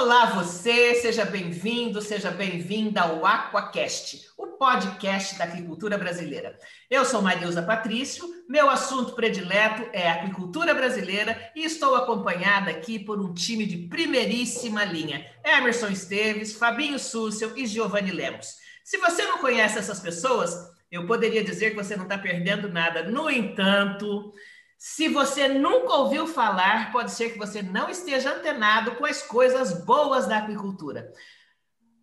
Olá 0.00 0.26
você, 0.26 0.94
seja 0.94 1.24
bem-vindo, 1.24 2.00
seja 2.00 2.30
bem-vinda 2.30 3.00
ao 3.00 3.26
Aquacast, 3.26 4.28
o 4.38 4.46
podcast 4.46 5.36
da 5.36 5.42
agricultura 5.42 5.98
brasileira. 5.98 6.56
Eu 6.88 7.04
sou 7.04 7.20
Marilza 7.20 7.62
Patrício, 7.62 8.24
meu 8.48 8.70
assunto 8.70 9.16
predileto 9.16 9.90
é 9.92 10.08
a 10.08 10.14
aquicultura 10.14 10.72
brasileira 10.72 11.50
e 11.52 11.64
estou 11.64 11.96
acompanhada 11.96 12.70
aqui 12.70 12.96
por 12.96 13.20
um 13.20 13.34
time 13.34 13.66
de 13.66 13.88
primeiríssima 13.88 14.84
linha, 14.84 15.26
Emerson 15.44 15.88
Esteves, 15.88 16.52
Fabinho 16.52 16.96
Súcio 17.00 17.54
e 17.56 17.66
Giovanni 17.66 18.12
Lemos. 18.12 18.54
Se 18.84 18.98
você 18.98 19.24
não 19.24 19.38
conhece 19.38 19.80
essas 19.80 19.98
pessoas, 19.98 20.54
eu 20.92 21.08
poderia 21.08 21.42
dizer 21.42 21.70
que 21.70 21.76
você 21.76 21.96
não 21.96 22.04
está 22.04 22.16
perdendo 22.16 22.68
nada. 22.68 23.02
No 23.02 23.28
entanto, 23.28 24.32
se 24.78 25.08
você 25.08 25.48
nunca 25.48 25.92
ouviu 25.94 26.24
falar, 26.28 26.92
pode 26.92 27.10
ser 27.10 27.32
que 27.32 27.38
você 27.38 27.60
não 27.60 27.90
esteja 27.90 28.36
antenado 28.36 28.94
com 28.94 29.04
as 29.04 29.20
coisas 29.20 29.84
boas 29.84 30.28
da 30.28 30.38
aquicultura. 30.38 31.12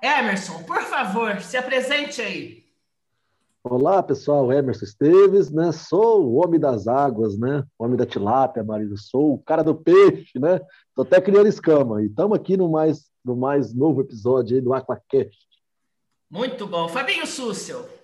Emerson, 0.03 0.61
por 0.63 0.81
favor, 0.81 1.39
se 1.39 1.55
apresente 1.55 2.21
aí. 2.21 2.65
Olá, 3.63 4.03
pessoal, 4.03 4.51
Emerson 4.51 4.83
Esteves, 4.83 5.49
né? 5.49 5.71
Sou 5.71 6.25
o 6.25 6.35
homem 6.35 6.59
das 6.59 6.85
águas, 6.85 7.39
né? 7.39 7.63
O 7.79 7.85
homem 7.85 7.97
da 7.97 8.05
tilápia, 8.05 8.63
marido, 8.63 8.97
sou 8.97 9.33
o 9.33 9.39
cara 9.39 9.63
do 9.63 9.73
peixe, 9.73 10.37
né? 10.37 10.59
Tô 10.93 11.03
até 11.03 11.19
criando 11.21 11.47
escama 11.47 12.03
e 12.03 12.07
estamos 12.07 12.37
aqui 12.37 12.57
no 12.57 12.69
mais 12.69 13.09
no 13.23 13.35
mais 13.35 13.73
novo 13.73 14.01
episódio 14.01 14.55
aí 14.55 14.61
do 14.61 14.73
Aquacast. 14.73 15.47
Muito 16.29 16.67
bom. 16.67 16.87
Fabinho 16.87 17.25
Súcio. 17.25 17.94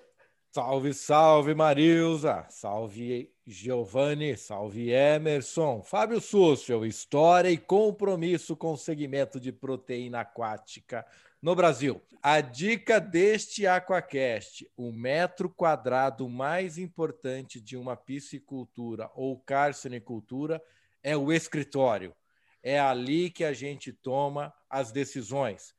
Salve, 0.54 0.94
salve, 0.94 1.56
Marilza. 1.56 2.46
Salve, 2.50 3.34
Giovanni. 3.48 4.36
Salve, 4.36 4.90
Emerson. 4.90 5.82
Fábio 5.82 6.20
Súcio, 6.20 6.86
história 6.86 7.50
e 7.50 7.58
compromisso 7.58 8.58
com 8.58 8.74
o 8.74 8.78
segmento 8.78 9.40
de 9.40 9.54
proteína 9.54 10.20
aquática 10.20 11.06
no 11.42 11.56
Brasil. 11.56 12.02
A 12.22 12.42
dica 12.42 13.00
deste 13.00 13.66
Aquacast: 13.66 14.70
o 14.76 14.92
metro 14.92 15.50
quadrado 15.50 16.28
mais 16.28 16.78
importante 16.78 17.62
de 17.62 17.78
uma 17.78 17.96
piscicultura 17.96 19.10
ou 19.16 19.40
carcinicultura 19.40 20.62
é 21.02 21.16
o 21.16 21.32
escritório. 21.32 22.14
É 22.62 22.78
ali 22.78 23.30
que 23.30 23.46
a 23.46 23.54
gente 23.54 23.94
toma 23.94 24.54
as 24.70 24.92
decisões. 24.92 25.74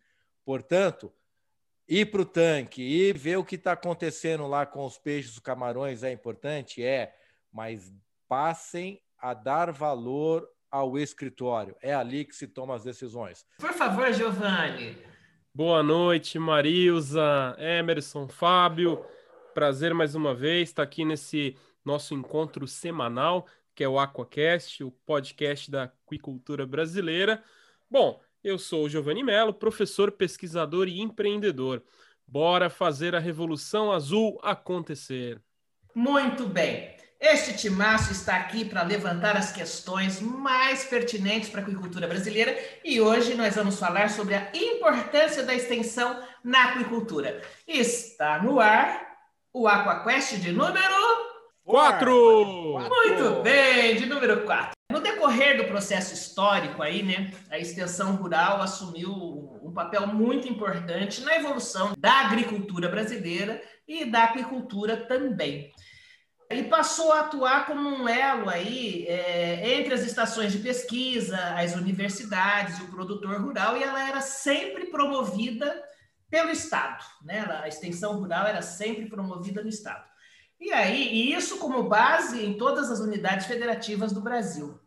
Portanto, 0.46 1.12
ir 1.92 2.06
para 2.06 2.22
o 2.22 2.26
tanque 2.26 2.82
e 2.82 3.12
ver 3.12 3.36
o 3.36 3.44
que 3.44 3.56
está 3.56 3.72
acontecendo 3.72 4.46
lá 4.46 4.64
com 4.64 4.86
os 4.86 4.96
peixes, 4.96 5.32
os 5.32 5.38
camarões 5.38 6.02
é 6.02 6.10
importante? 6.10 6.82
É, 6.82 7.14
mas 7.52 7.92
passem 8.26 8.98
a 9.18 9.34
dar 9.34 9.70
valor 9.70 10.48
ao 10.70 10.98
escritório. 10.98 11.76
É 11.82 11.94
ali 11.94 12.24
que 12.24 12.34
se 12.34 12.48
tomam 12.48 12.74
as 12.74 12.82
decisões. 12.82 13.44
Por 13.58 13.74
favor, 13.74 14.10
Giovanni. 14.10 14.96
Boa 15.54 15.82
noite, 15.82 16.38
Marilza, 16.38 17.54
Emerson, 17.58 18.26
Fábio. 18.26 19.04
Prazer 19.52 19.92
mais 19.92 20.14
uma 20.14 20.34
vez 20.34 20.70
estar 20.70 20.84
aqui 20.84 21.04
nesse 21.04 21.58
nosso 21.84 22.14
encontro 22.14 22.66
semanal, 22.66 23.46
que 23.74 23.84
é 23.84 23.88
o 23.88 23.98
Aquacast, 23.98 24.82
o 24.82 24.90
podcast 24.90 25.70
da 25.70 25.92
aquicultura 26.06 26.64
brasileira. 26.64 27.44
Bom, 27.90 28.18
eu 28.42 28.58
sou 28.58 28.84
o 28.84 28.88
Giovanni 28.88 29.22
Mello, 29.22 29.54
professor, 29.54 30.10
pesquisador 30.12 30.88
e 30.88 31.00
empreendedor. 31.00 31.82
Bora 32.26 32.68
fazer 32.68 33.14
a 33.14 33.18
revolução 33.18 33.92
azul 33.92 34.38
acontecer. 34.42 35.40
Muito 35.94 36.46
bem. 36.46 36.96
Este 37.20 37.56
timaço 37.56 38.10
está 38.10 38.34
aqui 38.36 38.64
para 38.64 38.82
levantar 38.82 39.36
as 39.36 39.52
questões 39.52 40.20
mais 40.20 40.82
pertinentes 40.84 41.48
para 41.50 41.60
a 41.60 41.62
aquicultura 41.62 42.08
brasileira 42.08 42.58
e 42.84 43.00
hoje 43.00 43.34
nós 43.34 43.54
vamos 43.54 43.78
falar 43.78 44.10
sobre 44.10 44.34
a 44.34 44.50
importância 44.52 45.44
da 45.44 45.54
extensão 45.54 46.20
na 46.42 46.70
aquicultura. 46.70 47.40
Está 47.68 48.42
no 48.42 48.58
ar 48.58 49.06
o 49.52 49.68
AquaQuest 49.68 50.40
de 50.40 50.50
número 50.50 51.31
4. 51.72 52.78
Muito 52.86 53.42
bem, 53.42 53.96
de 53.96 54.04
número 54.04 54.44
4. 54.44 54.72
No 54.92 55.00
decorrer 55.00 55.56
do 55.56 55.64
processo 55.64 56.12
histórico 56.12 56.82
aí, 56.82 57.02
né, 57.02 57.32
a 57.50 57.58
extensão 57.58 58.14
rural 58.14 58.60
assumiu 58.60 59.10
um 59.62 59.72
papel 59.72 60.06
muito 60.06 60.46
importante 60.46 61.22
na 61.22 61.34
evolução 61.34 61.94
da 61.96 62.26
agricultura 62.26 62.90
brasileira 62.90 63.62
e 63.88 64.04
da 64.04 64.24
aquicultura 64.24 64.98
também. 64.98 65.72
E 66.50 66.62
passou 66.64 67.10
a 67.10 67.20
atuar 67.20 67.64
como 67.64 67.88
um 67.88 68.06
elo 68.06 68.50
aí 68.50 69.06
é, 69.06 69.78
entre 69.78 69.94
as 69.94 70.02
estações 70.02 70.52
de 70.52 70.58
pesquisa, 70.58 71.38
as 71.56 71.74
universidades 71.74 72.80
e 72.80 72.82
o 72.82 72.90
produtor 72.90 73.40
rural, 73.40 73.78
e 73.78 73.82
ela 73.82 74.06
era 74.06 74.20
sempre 74.20 74.90
promovida 74.90 75.82
pelo 76.28 76.50
Estado, 76.50 77.02
né? 77.24 77.46
A 77.62 77.66
extensão 77.66 78.18
rural 78.18 78.46
era 78.46 78.60
sempre 78.60 79.08
promovida 79.08 79.62
no 79.62 79.70
Estado. 79.70 80.11
E 80.62 80.72
aí, 80.72 81.08
e 81.08 81.34
isso 81.34 81.58
como 81.58 81.82
base 81.82 82.46
em 82.46 82.56
todas 82.56 82.88
as 82.88 83.00
unidades 83.00 83.46
federativas 83.46 84.12
do 84.12 84.20
Brasil. 84.20 84.78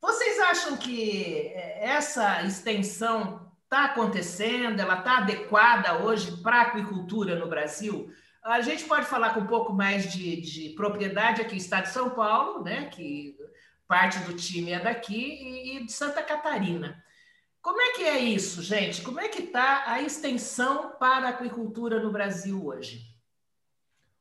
Vocês 0.00 0.40
acham 0.40 0.76
que 0.76 1.52
é, 1.54 1.86
essa 1.86 2.42
extensão 2.42 3.48
está 3.62 3.84
acontecendo, 3.84 4.80
ela 4.80 4.98
está 4.98 5.18
adequada 5.18 6.04
hoje 6.04 6.42
para 6.42 6.56
a 6.56 6.62
aquicultura 6.62 7.38
no 7.38 7.46
Brasil? 7.46 8.12
A 8.42 8.60
gente 8.60 8.86
pode 8.86 9.06
falar 9.06 9.34
com 9.34 9.40
um 9.40 9.46
pouco 9.46 9.72
mais 9.72 10.12
de, 10.12 10.40
de 10.40 10.70
propriedade 10.70 11.42
aqui, 11.42 11.56
Estado 11.56 11.84
de 11.84 11.90
São 11.90 12.10
Paulo, 12.10 12.64
né, 12.64 12.86
que 12.86 13.36
parte 13.86 14.18
do 14.20 14.34
time 14.34 14.72
é 14.72 14.80
daqui, 14.80 15.76
e 15.76 15.86
de 15.86 15.92
Santa 15.92 16.24
Catarina. 16.24 17.00
Como 17.62 17.80
é 17.80 17.92
que 17.92 18.02
é 18.02 18.18
isso, 18.18 18.62
gente? 18.62 19.02
Como 19.02 19.20
é 19.20 19.28
que 19.28 19.42
está 19.42 19.84
a 19.86 20.02
extensão 20.02 20.90
para 20.98 21.28
a 21.28 21.30
aquicultura 21.30 22.02
no 22.02 22.10
Brasil 22.10 22.66
hoje? 22.66 23.07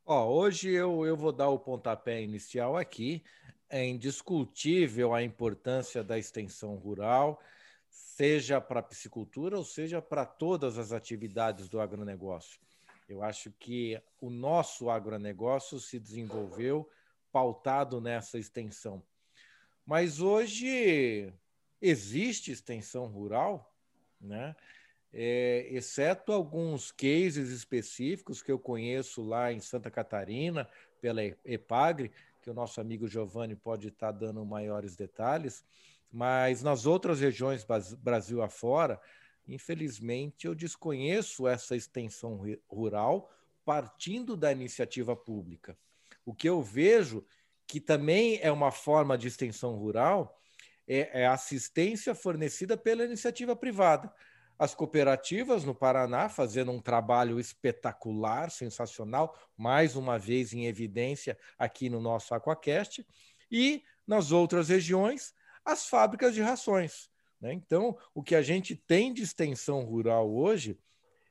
Hoje 0.09 0.69
eu, 0.69 1.06
eu 1.06 1.18
vou 1.18 1.34
dar 1.34 1.50
o 1.50 1.59
pontapé 1.59 2.22
inicial 2.22 2.78
aqui 2.78 3.22
é 3.69 3.85
indiscutível 3.85 5.13
a 5.13 5.22
importância 5.22 6.01
da 6.01 6.18
extensão 6.18 6.75
rural, 6.75 7.41
seja 7.90 8.62
para 8.62 8.79
a 8.79 8.84
piscicultura 8.84 9.57
ou 9.57 9.66
seja 9.66 10.01
para 10.01 10.25
todas 10.25 10.78
as 10.78 10.94
atividades 10.94 11.67
do 11.67 11.81
agronegócio. 11.81 12.57
Eu 13.09 13.22
acho 13.22 13.51
que 13.51 14.01
o 14.22 14.29
nosso 14.29 14.90
agronegócio 14.90 15.78
se 15.78 16.00
desenvolveu 16.00 16.90
pautado 17.29 18.00
nessa 18.00 18.40
extensão. 18.40 19.03
Mas 19.85 20.22
hoje 20.22 21.34
existe 21.81 22.50
extensão 22.50 23.07
rural, 23.07 23.75
né? 24.22 24.56
É, 25.13 25.68
exceto 25.72 26.31
alguns 26.31 26.91
cases 26.91 27.50
específicos 27.50 28.41
que 28.41 28.51
eu 28.51 28.59
conheço 28.59 29.23
lá 29.23 29.51
em 29.51 29.59
Santa 29.59 29.90
Catarina, 29.90 30.68
pela 31.00 31.23
EPAGRE, 31.45 32.12
que 32.41 32.50
o 32.50 32.53
nosso 32.53 32.79
amigo 32.81 33.07
Giovanni 33.07 33.56
pode 33.56 33.88
estar 33.88 34.12
dando 34.12 34.46
maiores 34.46 34.96
detalhes, 34.96 35.63
mas 36.12 36.63
nas 36.63 36.85
outras 36.85 37.19
regiões 37.19 37.66
Brasil 38.00 38.41
afora, 38.41 39.00
infelizmente 39.47 40.47
eu 40.47 40.56
desconheço 40.56 41.47
essa 41.47 41.75
extensão 41.75 42.41
rural 42.67 43.31
partindo 43.66 44.38
da 44.38 44.51
iniciativa 44.51 45.16
pública. 45.16 45.78
O 46.25 46.34
que 46.34 46.47
eu 46.47 46.62
vejo 46.62 47.25
que 47.66 47.81
também 47.81 48.40
é 48.41 48.50
uma 48.51 48.72
forma 48.72 49.17
de 49.17 49.28
extensão 49.28 49.75
rural 49.75 50.41
é, 50.88 51.23
é 51.23 51.28
assistência 51.28 52.16
fornecida 52.16 52.78
pela 52.78 53.03
iniciativa 53.03 53.56
privada 53.56 54.12
as 54.57 54.73
cooperativas 54.73 55.63
no 55.63 55.75
Paraná 55.75 56.29
fazendo 56.29 56.72
um 56.72 56.81
trabalho 56.81 57.40
espetacular, 57.40 58.50
sensacional, 58.50 59.38
mais 59.56 59.95
uma 59.95 60.18
vez 60.18 60.53
em 60.53 60.66
evidência 60.66 61.38
aqui 61.57 61.90
no 61.90 62.01
nosso 62.01 62.34
Aquacast, 62.34 63.06
e 63.51 63.84
nas 64.06 64.31
outras 64.31 64.69
regiões, 64.69 65.34
as 65.63 65.88
fábricas 65.88 66.34
de 66.34 66.41
rações. 66.41 67.09
Né? 67.40 67.53
Então, 67.53 67.97
o 68.13 68.23
que 68.23 68.35
a 68.35 68.41
gente 68.41 68.75
tem 68.75 69.13
de 69.13 69.22
extensão 69.22 69.84
rural 69.84 70.34
hoje 70.34 70.79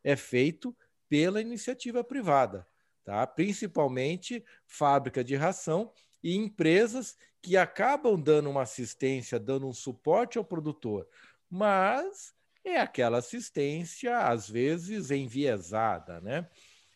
é 0.04 0.14
feito 0.14 0.76
pela 1.08 1.40
iniciativa 1.40 2.04
privada, 2.04 2.66
tá? 3.04 3.26
principalmente 3.26 4.44
fábrica 4.66 5.24
de 5.24 5.34
ração 5.34 5.92
e 6.22 6.36
empresas 6.36 7.16
que 7.42 7.56
acabam 7.56 8.20
dando 8.20 8.50
uma 8.50 8.62
assistência, 8.62 9.38
dando 9.38 9.66
um 9.66 9.72
suporte 9.72 10.36
ao 10.38 10.44
produtor, 10.44 11.08
mas 11.48 12.35
é 12.68 12.80
aquela 12.80 13.18
assistência, 13.18 14.18
às 14.18 14.48
vezes, 14.48 15.10
enviesada, 15.10 16.20
né? 16.20 16.48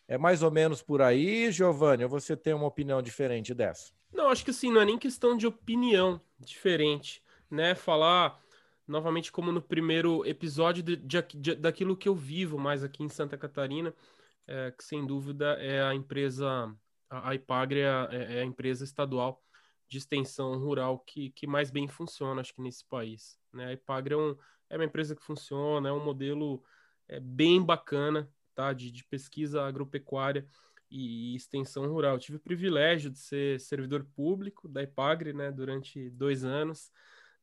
É 0.08 0.18
mais 0.18 0.42
ou 0.42 0.50
menos 0.50 0.82
por 0.82 1.00
aí, 1.00 1.52
Giovanni, 1.52 2.02
ou 2.02 2.10
você 2.10 2.36
tem 2.36 2.52
uma 2.52 2.66
opinião 2.66 3.00
diferente 3.00 3.54
dessa? 3.54 3.92
Não, 4.12 4.28
acho 4.28 4.44
que 4.44 4.50
assim, 4.50 4.72
não 4.72 4.80
é 4.80 4.84
nem 4.84 4.98
questão 4.98 5.36
de 5.36 5.46
opinião 5.46 6.20
diferente, 6.38 7.22
né? 7.48 7.74
Falar 7.74 8.40
novamente 8.86 9.30
como 9.30 9.52
no 9.52 9.62
primeiro 9.62 10.26
episódio 10.26 10.82
de, 10.82 10.96
de, 10.96 11.22
de, 11.34 11.54
daquilo 11.54 11.96
que 11.96 12.08
eu 12.08 12.14
vivo 12.14 12.58
mais 12.58 12.82
aqui 12.82 13.04
em 13.04 13.08
Santa 13.08 13.38
Catarina, 13.38 13.94
é, 14.48 14.72
que 14.72 14.82
sem 14.82 15.06
dúvida 15.06 15.52
é 15.60 15.80
a 15.80 15.94
empresa, 15.94 16.74
a 17.08 17.34
IPAGRE 17.36 17.80
é, 17.80 18.08
é, 18.10 18.38
é 18.38 18.40
a 18.40 18.44
empresa 18.44 18.82
estadual 18.82 19.40
de 19.88 19.98
extensão 19.98 20.58
rural 20.58 20.98
que, 20.98 21.30
que 21.30 21.46
mais 21.46 21.70
bem 21.70 21.86
funciona, 21.86 22.40
acho 22.40 22.54
que 22.54 22.62
nesse 22.62 22.84
país. 22.84 23.38
Né? 23.52 23.66
A 23.66 23.72
IPAGRE 23.74 24.14
é 24.14 24.16
um, 24.16 24.36
é 24.70 24.76
uma 24.76 24.84
empresa 24.84 25.14
que 25.14 25.22
funciona, 25.22 25.88
é 25.88 25.92
um 25.92 26.02
modelo 26.02 26.62
é, 27.08 27.20
bem 27.20 27.62
bacana 27.62 28.30
tá? 28.54 28.72
de, 28.72 28.90
de 28.90 29.04
pesquisa 29.04 29.66
agropecuária 29.66 30.46
e 30.90 31.34
extensão 31.34 31.86
rural. 31.86 32.14
Eu 32.14 32.20
tive 32.20 32.38
o 32.38 32.40
privilégio 32.40 33.10
de 33.10 33.18
ser 33.18 33.60
servidor 33.60 34.06
público 34.14 34.68
da 34.68 34.82
IPAGRE 34.82 35.32
né, 35.32 35.52
durante 35.52 36.08
dois 36.10 36.44
anos 36.44 36.90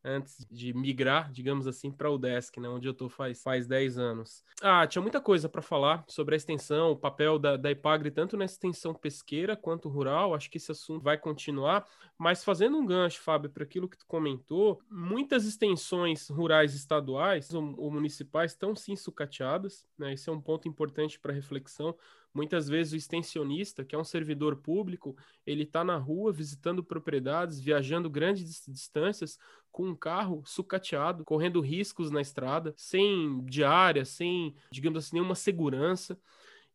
antes 0.07 0.45
de 0.49 0.73
migrar, 0.73 1.31
digamos 1.31 1.67
assim, 1.67 1.91
para 1.91 2.09
o 2.09 2.17
Desk, 2.17 2.57
né, 2.59 2.69
onde 2.69 2.87
eu 2.87 2.93
estou 2.93 3.09
faz, 3.09 3.43
faz 3.43 3.67
10 3.67 3.97
anos. 3.97 4.43
Ah, 4.61 4.87
tinha 4.87 5.01
muita 5.01 5.19
coisa 5.19 5.49
para 5.49 5.61
falar 5.61 6.05
sobre 6.07 6.35
a 6.35 6.37
extensão, 6.37 6.91
o 6.91 6.95
papel 6.95 7.37
da, 7.37 7.57
da 7.57 7.69
IPAGRE, 7.69 8.11
tanto 8.11 8.37
na 8.37 8.45
extensão 8.45 8.93
pesqueira 8.93 9.55
quanto 9.55 9.89
rural. 9.89 10.33
Acho 10.33 10.49
que 10.49 10.57
esse 10.57 10.71
assunto 10.71 11.03
vai 11.03 11.17
continuar, 11.17 11.85
mas 12.17 12.43
fazendo 12.43 12.77
um 12.77 12.85
gancho, 12.85 13.21
Fábio, 13.21 13.49
para 13.49 13.63
aquilo 13.63 13.89
que 13.89 13.97
tu 13.97 14.05
comentou, 14.07 14.81
muitas 14.89 15.45
extensões 15.45 16.29
rurais 16.29 16.73
estaduais 16.73 17.53
ou, 17.53 17.75
ou 17.77 17.91
municipais 17.91 18.51
estão 18.51 18.75
sim 18.75 18.95
sucateadas, 18.95 19.85
né? 19.97 20.13
Esse 20.13 20.29
é 20.29 20.33
um 20.33 20.41
ponto 20.41 20.67
importante 20.67 21.19
para 21.19 21.33
reflexão. 21.33 21.95
Muitas 22.37 22.69
vezes 22.69 22.93
o 22.93 22.95
extensionista, 22.95 23.83
que 23.83 23.95
é 23.95 23.97
um 23.97 24.03
servidor 24.03 24.57
público, 24.57 25.17
ele 25.43 25.63
está 25.63 25.83
na 25.83 25.97
rua 25.97 26.31
visitando 26.31 26.83
propriedades, 26.83 27.59
viajando 27.59 28.11
grandes 28.11 28.63
distâncias 28.67 29.39
com 29.71 29.87
um 29.87 29.95
carro 29.95 30.43
sucateado, 30.45 31.25
correndo 31.25 31.59
riscos 31.59 32.11
na 32.11 32.21
estrada, 32.21 32.75
sem 32.77 33.43
diária, 33.45 34.05
sem, 34.05 34.53
digamos 34.71 35.03
assim, 35.03 35.15
nenhuma 35.15 35.33
segurança. 35.33 36.15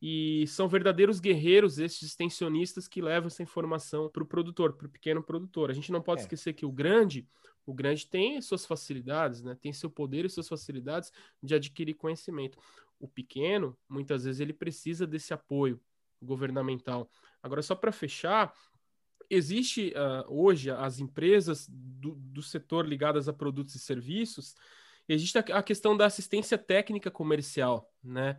E 0.04 0.48
são 0.48 0.66
verdadeiros 0.68 1.20
guerreiros 1.20 1.78
esses 1.78 2.02
extensionistas 2.02 2.88
que 2.88 3.00
levam 3.00 3.28
essa 3.28 3.44
informação 3.44 4.10
para 4.10 4.24
o 4.24 4.26
produtor, 4.26 4.72
para 4.72 4.88
o 4.88 4.90
pequeno 4.90 5.22
produtor. 5.22 5.70
A 5.70 5.74
gente 5.74 5.92
não 5.92 6.02
pode 6.02 6.22
é. 6.22 6.24
esquecer 6.24 6.54
que 6.54 6.66
o 6.66 6.72
grande, 6.72 7.24
o 7.64 7.72
grande 7.72 8.08
tem 8.08 8.42
suas 8.42 8.66
facilidades, 8.66 9.44
né? 9.44 9.56
tem 9.60 9.72
seu 9.72 9.88
poder 9.88 10.24
e 10.24 10.28
suas 10.28 10.48
facilidades 10.48 11.12
de 11.40 11.54
adquirir 11.54 11.94
conhecimento. 11.94 12.58
O 13.02 13.08
pequeno, 13.08 13.76
muitas 13.88 14.22
vezes, 14.22 14.40
ele 14.40 14.52
precisa 14.52 15.04
desse 15.04 15.34
apoio 15.34 15.80
governamental. 16.22 17.10
Agora, 17.42 17.60
só 17.60 17.74
para 17.74 17.90
fechar, 17.90 18.54
existe 19.28 19.92
uh, 19.96 20.24
hoje 20.32 20.70
as 20.70 21.00
empresas 21.00 21.68
do, 21.68 22.14
do, 22.14 22.40
setor 22.40 22.86
ligadas 22.86 23.28
a 23.28 23.32
produtos 23.32 23.74
e 23.74 23.80
serviços, 23.80 24.54
existe 25.08 25.36
a, 25.36 25.40
a, 25.40 25.62
questão 25.64 25.96
da 25.96 26.06
assistência 26.06 26.56
técnica 26.56 27.10
comercial, 27.10 27.92
né? 28.00 28.38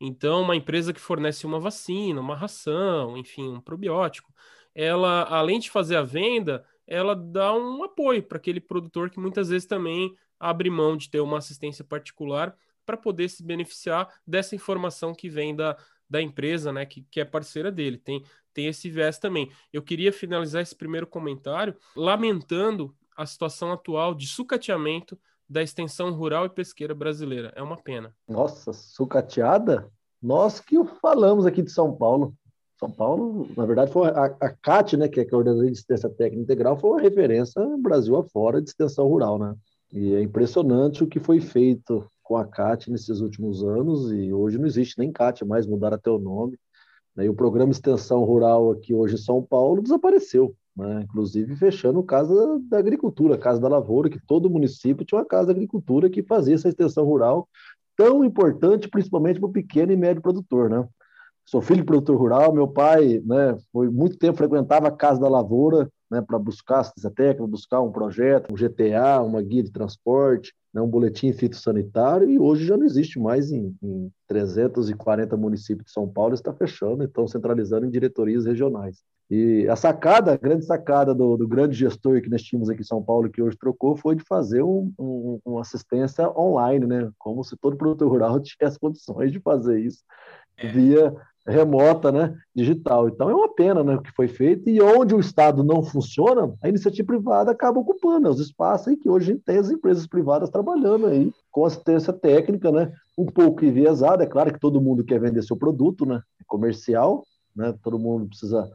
Então, 0.00 0.42
uma 0.42 0.54
empresa 0.54 0.92
que 0.92 1.00
fornece 1.00 1.44
uma 1.44 1.58
vacina, 1.58 2.20
uma 2.20 2.36
ração, 2.36 3.16
enfim, 3.16 3.48
um 3.48 3.60
probiótico, 3.60 4.32
ela, 4.72 5.22
além 5.24 5.58
de 5.58 5.68
fazer 5.68 5.96
a 5.96 6.02
venda, 6.02 6.64
ela 6.86 7.16
dá 7.16 7.52
um 7.52 7.82
apoio 7.82 8.22
para 8.22 8.36
aquele 8.36 8.60
produtor 8.60 9.10
que 9.10 9.18
muitas 9.18 9.48
vezes 9.48 9.66
também 9.66 10.14
abre 10.38 10.70
mão 10.70 10.96
de 10.96 11.10
ter 11.10 11.18
uma 11.18 11.38
assistência 11.38 11.82
particular 11.82 12.56
para 12.86 12.96
poder 12.96 13.28
se 13.28 13.42
beneficiar 13.42 14.08
dessa 14.26 14.54
informação 14.54 15.12
que 15.12 15.28
vem 15.28 15.54
da, 15.54 15.76
da 16.08 16.22
empresa, 16.22 16.72
né, 16.72 16.86
que, 16.86 17.02
que 17.10 17.20
é 17.20 17.24
parceira 17.24 17.70
dele. 17.70 17.98
Tem, 17.98 18.24
tem 18.54 18.68
esse 18.68 18.88
viés 18.88 19.18
também. 19.18 19.50
Eu 19.72 19.82
queria 19.82 20.12
finalizar 20.12 20.62
esse 20.62 20.74
primeiro 20.74 21.06
comentário 21.06 21.76
lamentando 21.94 22.94
a 23.16 23.26
situação 23.26 23.72
atual 23.72 24.14
de 24.14 24.26
sucateamento 24.26 25.18
da 25.48 25.62
extensão 25.62 26.12
rural 26.12 26.46
e 26.46 26.50
pesqueira 26.50 26.94
brasileira. 26.94 27.52
É 27.54 27.62
uma 27.62 27.76
pena. 27.76 28.14
Nossa, 28.28 28.72
sucateada? 28.72 29.90
Nós 30.22 30.60
que 30.60 30.76
falamos 31.00 31.46
aqui 31.46 31.62
de 31.62 31.70
São 31.70 31.94
Paulo. 31.94 32.34
São 32.78 32.90
Paulo, 32.90 33.48
na 33.56 33.64
verdade, 33.64 33.90
foi 33.90 34.08
a, 34.08 34.24
a 34.38 34.50
CAT, 34.50 34.98
né, 34.98 35.08
que 35.08 35.18
é 35.18 35.22
a 35.22 35.30
Coordenadoria 35.30 35.70
de 35.70 35.78
Assistência 35.78 36.10
Técnica 36.10 36.42
Integral, 36.42 36.76
foi 36.76 36.90
uma 36.90 37.00
referência 37.00 37.62
Brasil 37.78 38.16
afora 38.16 38.60
de 38.60 38.68
extensão 38.68 39.06
rural, 39.06 39.38
né? 39.38 39.54
E 39.92 40.14
é 40.14 40.20
impressionante 40.20 41.02
o 41.02 41.06
que 41.06 41.18
foi 41.18 41.40
feito 41.40 42.06
com 42.26 42.36
a 42.36 42.44
CAT 42.44 42.90
nesses 42.90 43.20
últimos 43.20 43.62
anos 43.62 44.10
e 44.10 44.32
hoje 44.32 44.58
não 44.58 44.66
existe 44.66 44.98
nem 44.98 45.12
CAT 45.12 45.44
mais, 45.44 45.64
mudaram 45.64 45.94
até 45.94 46.10
o 46.10 46.18
nome. 46.18 46.58
Né? 47.14 47.26
E 47.26 47.28
o 47.28 47.34
programa 47.34 47.70
Extensão 47.70 48.24
Rural 48.24 48.72
aqui 48.72 48.92
hoje 48.92 49.14
em 49.14 49.18
São 49.18 49.40
Paulo 49.40 49.80
desapareceu, 49.80 50.54
né? 50.76 51.02
inclusive 51.04 51.54
fechando 51.54 52.02
Casa 52.02 52.60
da 52.68 52.78
Agricultura, 52.78 53.38
Casa 53.38 53.60
da 53.60 53.68
Lavoura, 53.68 54.10
que 54.10 54.18
todo 54.18 54.50
município 54.50 55.04
tinha 55.04 55.20
uma 55.20 55.24
Casa 55.24 55.46
da 55.46 55.52
Agricultura 55.52 56.10
que 56.10 56.22
fazia 56.22 56.56
essa 56.56 56.68
extensão 56.68 57.04
rural 57.04 57.48
tão 57.96 58.24
importante, 58.24 58.88
principalmente 58.88 59.38
para 59.38 59.48
o 59.48 59.52
pequeno 59.52 59.92
e 59.92 59.96
médio 59.96 60.20
produtor. 60.20 60.68
Né? 60.68 60.84
Sou 61.44 61.62
filho 61.62 61.80
de 61.80 61.86
produtor 61.86 62.16
rural, 62.16 62.52
meu 62.52 62.66
pai 62.66 63.22
né, 63.24 63.56
foi 63.72 63.88
muito 63.88 64.18
tempo 64.18 64.36
frequentava 64.36 64.88
a 64.88 64.90
Casa 64.90 65.20
da 65.20 65.28
Lavoura, 65.28 65.88
né, 66.10 66.20
para 66.20 66.38
buscar 66.38 66.80
assistência 66.80 67.10
técnica, 67.10 67.46
buscar 67.46 67.80
um 67.80 67.92
projeto, 67.92 68.52
um 68.52 68.56
GTA, 68.56 69.20
uma 69.22 69.42
guia 69.42 69.62
de 69.62 69.72
transporte, 69.72 70.54
né, 70.72 70.80
um 70.80 70.88
boletim 70.88 71.32
fitossanitário, 71.32 72.30
e 72.30 72.38
hoje 72.38 72.66
já 72.66 72.76
não 72.76 72.84
existe 72.84 73.18
mais 73.18 73.50
em, 73.50 73.76
em 73.82 74.10
340 74.28 75.36
municípios 75.36 75.86
de 75.86 75.92
São 75.92 76.08
Paulo, 76.08 76.34
está 76.34 76.52
fechando, 76.52 77.04
estão 77.04 77.26
centralizando 77.26 77.86
em 77.86 77.90
diretorias 77.90 78.46
regionais. 78.46 79.02
E 79.28 79.66
a 79.68 79.74
sacada, 79.74 80.32
a 80.32 80.36
grande 80.36 80.64
sacada 80.64 81.12
do, 81.12 81.36
do, 81.36 81.48
grande 81.48 81.74
gestor 81.74 82.22
que 82.22 82.30
nós 82.30 82.42
tínhamos 82.42 82.70
aqui 82.70 82.82
em 82.82 82.84
São 82.84 83.02
Paulo, 83.02 83.28
que 83.28 83.42
hoje 83.42 83.56
trocou, 83.58 83.96
foi 83.96 84.14
de 84.14 84.22
fazer 84.22 84.62
um, 84.62 84.92
um, 84.96 85.40
uma 85.44 85.62
assistência 85.62 86.28
online, 86.38 86.86
né? 86.86 87.10
Como 87.18 87.42
se 87.42 87.56
todo 87.56 87.76
produtor 87.76 88.08
rural 88.08 88.38
tivesse 88.40 88.78
condições 88.78 89.32
de 89.32 89.40
fazer 89.40 89.80
isso 89.80 90.04
é. 90.56 90.68
via 90.68 91.12
remota, 91.46 92.10
né, 92.10 92.36
digital. 92.54 93.08
Então 93.08 93.30
é 93.30 93.34
uma 93.34 93.52
pena, 93.52 93.84
né, 93.84 93.94
o 93.94 94.02
que 94.02 94.10
foi 94.12 94.28
feito 94.28 94.68
e 94.68 94.80
onde 94.80 95.14
o 95.14 95.20
Estado 95.20 95.62
não 95.62 95.82
funciona, 95.82 96.52
a 96.62 96.68
iniciativa 96.68 97.06
privada 97.06 97.50
acaba 97.52 97.78
ocupando 97.78 98.20
né, 98.20 98.28
os 98.28 98.40
espaços 98.40 98.88
aí 98.88 98.96
que 98.96 99.08
hoje 99.08 99.30
a 99.30 99.34
gente 99.34 99.44
tem 99.44 99.58
as 99.58 99.70
empresas 99.70 100.06
privadas 100.06 100.50
trabalhando 100.50 101.06
aí 101.06 101.32
com 101.50 101.64
assistência 101.64 102.12
técnica, 102.12 102.72
né, 102.72 102.92
um 103.16 103.26
pouco 103.26 103.64
enviesada. 103.64 104.24
É 104.24 104.26
claro 104.26 104.52
que 104.52 104.60
todo 104.60 104.80
mundo 104.80 105.04
quer 105.04 105.20
vender 105.20 105.42
seu 105.42 105.56
produto, 105.56 106.04
né, 106.04 106.20
é 106.40 106.44
comercial, 106.46 107.24
né, 107.54 107.74
todo 107.82 107.98
mundo 107.98 108.26
precisa 108.26 108.68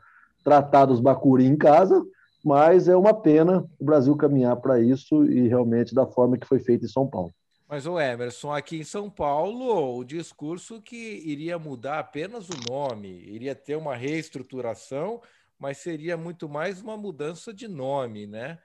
tratar 0.44 0.86
dos 0.86 1.00
bacuri 1.00 1.46
em 1.46 1.58
casa, 1.58 2.02
mas 2.44 2.88
é 2.88 2.96
uma 2.96 3.14
pena 3.14 3.66
o 3.80 3.86
Brasil 3.86 4.16
caminhar 4.16 4.56
para 4.56 4.80
isso 4.80 5.26
e 5.26 5.48
realmente 5.48 5.94
da 5.94 6.08
forma 6.08 6.38
que 6.38 6.48
foi 6.48 6.60
feito 6.60 6.86
em 6.86 6.90
São 6.90 7.06
Paulo. 7.06 7.32
Mas 7.72 7.86
o 7.86 7.98
Emerson, 7.98 8.52
aqui 8.52 8.82
em 8.82 8.84
São 8.84 9.10
Paulo, 9.10 9.98
o 9.98 10.04
discurso 10.04 10.82
que 10.82 11.22
iria 11.24 11.58
mudar 11.58 12.00
apenas 12.00 12.50
o 12.50 12.70
nome, 12.70 13.08
iria 13.08 13.56
ter 13.56 13.78
uma 13.78 13.96
reestruturação, 13.96 15.22
mas 15.58 15.78
seria 15.78 16.18
muito 16.18 16.50
mais 16.50 16.82
uma 16.82 16.98
mudança 16.98 17.54
de 17.54 17.70
nome, 17.70 18.28
né? 18.28 18.60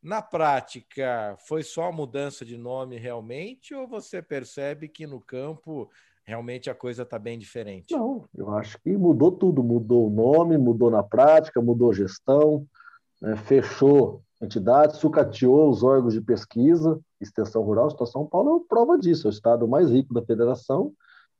Na 0.00 0.22
prática, 0.22 1.34
foi 1.40 1.64
só 1.64 1.88
a 1.88 1.92
mudança 1.92 2.44
de 2.44 2.56
nome 2.56 2.98
realmente, 2.98 3.74
ou 3.74 3.88
você 3.88 4.22
percebe 4.22 4.86
que 4.86 5.08
no 5.08 5.20
campo 5.20 5.90
realmente 6.22 6.70
a 6.70 6.74
coisa 6.74 7.02
está 7.02 7.18
bem 7.18 7.36
diferente? 7.36 7.92
Não, 7.92 8.28
eu 8.32 8.54
acho 8.54 8.78
que 8.80 8.96
mudou 8.96 9.32
tudo. 9.32 9.60
Mudou 9.60 10.06
o 10.06 10.10
nome, 10.10 10.56
mudou 10.56 10.88
na 10.88 11.02
prática, 11.02 11.60
mudou 11.60 11.90
a 11.90 11.94
gestão, 11.94 12.64
né? 13.20 13.34
fechou 13.34 14.22
entidades, 14.42 14.96
sucateou 14.96 15.70
os 15.70 15.82
órgãos 15.82 16.12
de 16.12 16.20
pesquisa, 16.20 16.98
extensão 17.20 17.62
rural, 17.62 17.94
o 17.98 18.06
São 18.06 18.26
Paulo 18.26 18.64
é 18.64 18.68
prova 18.68 18.98
disso, 18.98 19.28
é 19.28 19.30
o 19.30 19.32
estado 19.32 19.68
mais 19.68 19.90
rico 19.90 20.12
da 20.12 20.22
federação. 20.22 20.92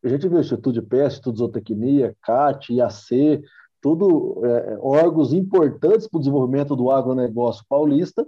A 0.04 0.08
gente 0.08 0.28
vê 0.28 0.36
o 0.36 0.40
Instituto 0.40 0.72
de 0.72 0.82
Pesca, 0.82 1.08
Instituto 1.08 1.34
de 1.34 1.38
Zootecnia, 1.40 2.16
CAT, 2.22 2.72
IAC, 2.72 3.42
tudo 3.80 4.40
é, 4.44 4.78
órgãos 4.80 5.32
importantes 5.32 6.06
para 6.08 6.18
o 6.18 6.20
desenvolvimento 6.20 6.76
do 6.76 6.90
agronegócio 6.90 7.64
paulista, 7.68 8.24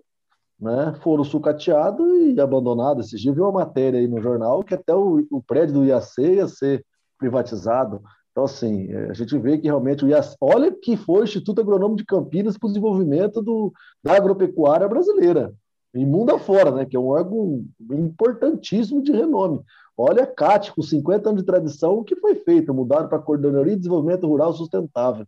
né, 0.59 0.95
foram 1.03 1.23
sucateados 1.23 2.07
e 2.35 2.41
abandonados. 2.41 3.07
Esses 3.07 3.21
dias 3.21 3.35
viu 3.35 3.45
uma 3.45 3.61
matéria 3.61 4.01
aí 4.01 4.09
no 4.09 4.21
jornal 4.21 4.65
que 4.65 4.75
até 4.75 4.95
o, 4.95 5.25
o 5.31 5.43
prédio 5.43 5.75
do 5.75 5.85
IAC 5.85 6.21
ia 6.21 6.49
ser 6.49 6.85
privatizado. 7.19 8.03
Então, 8.35 8.45
assim, 8.45 8.91
é, 8.91 9.11
a 9.11 9.13
gente 9.13 9.39
vê 9.39 9.57
que 9.57 9.69
realmente 9.69 10.05
o 10.05 10.09
IAC, 10.09 10.35
olha 10.41 10.73
que 10.73 10.97
foi 10.97 11.21
o 11.21 11.25
Instituto 11.25 11.61
Agronômico 11.61 11.99
de 11.99 12.05
Campinas 12.05 12.59
para 12.59 12.67
o 12.67 12.71
desenvolvimento 12.71 13.41
do, 13.41 13.73
da 14.03 14.17
agropecuária 14.17 14.89
brasileira 14.89 15.55
e 15.95 16.05
mundo 16.05 16.35
afora, 16.35 16.73
né, 16.73 16.85
que 16.85 16.97
é 16.97 16.99
um 16.99 17.07
órgão 17.07 17.65
importantíssimo 17.93 19.01
de 19.01 19.13
renome. 19.13 19.61
Olha 19.97 20.25
a 20.25 20.27
CAT, 20.27 20.73
com 20.73 20.83
50 20.83 21.29
anos 21.29 21.43
de 21.43 21.47
tradição, 21.47 21.93
o 21.93 22.03
que 22.03 22.17
foi 22.17 22.35
feito? 22.35 22.75
Mudaram 22.75 23.09
para 23.09 23.19
a 23.19 23.23
Coordenadoria 23.23 23.75
de 23.75 23.79
Desenvolvimento 23.79 24.27
Rural 24.27 24.53
Sustentável. 24.53 25.25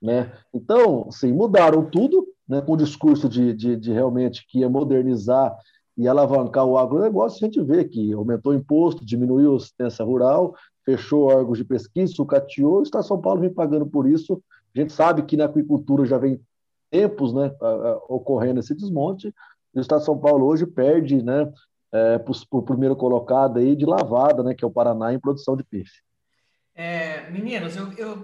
Né? 0.00 0.32
Então, 0.54 1.06
assim, 1.08 1.30
mudaram 1.30 1.84
tudo, 1.84 2.26
né, 2.48 2.62
com 2.62 2.72
o 2.72 2.76
discurso 2.76 3.28
de, 3.28 3.52
de, 3.52 3.76
de 3.76 3.92
realmente 3.92 4.46
que 4.48 4.60
ia 4.60 4.68
modernizar 4.70 5.54
e 5.98 6.08
alavancar 6.08 6.64
o 6.64 6.78
agronegócio, 6.78 7.44
a 7.44 7.46
gente 7.46 7.62
vê 7.62 7.84
que 7.84 8.12
aumentou 8.14 8.52
o 8.52 8.56
imposto, 8.56 9.04
diminuiu 9.04 9.52
a 9.52 9.56
assistência 9.56 10.04
rural, 10.04 10.54
fechou 10.86 11.24
órgãos 11.24 11.58
de 11.58 11.64
pesquisa, 11.64 12.14
sucateou, 12.14 12.78
o 12.78 12.82
Estado 12.82 13.04
São 13.04 13.20
Paulo 13.20 13.40
vem 13.40 13.52
pagando 13.52 13.84
por 13.84 14.08
isso. 14.08 14.40
A 14.74 14.78
gente 14.78 14.92
sabe 14.92 15.22
que 15.22 15.36
na 15.36 15.46
aquicultura 15.46 16.06
já 16.06 16.16
vem 16.16 16.40
tempos 16.90 17.34
né, 17.34 17.52
ocorrendo 18.08 18.60
esse 18.60 18.72
desmonte, 18.72 19.34
o 19.74 19.80
Estado 19.80 19.98
de 19.98 20.06
São 20.06 20.16
Paulo 20.16 20.46
hoje 20.46 20.64
perde 20.64 21.22
né, 21.22 21.52
é, 21.92 22.18
para 22.18 22.32
o 22.50 22.62
primeiro 22.62 22.94
colocado 22.94 23.58
aí 23.58 23.74
de 23.74 23.84
lavada, 23.84 24.42
né, 24.42 24.54
que 24.54 24.64
é 24.64 24.66
o 24.66 24.70
Paraná, 24.70 25.12
em 25.12 25.18
produção 25.18 25.56
de 25.56 25.64
peixe. 25.64 26.00
É, 26.74 27.28
meninos, 27.30 27.76
eu, 27.76 27.92
eu 27.94 28.16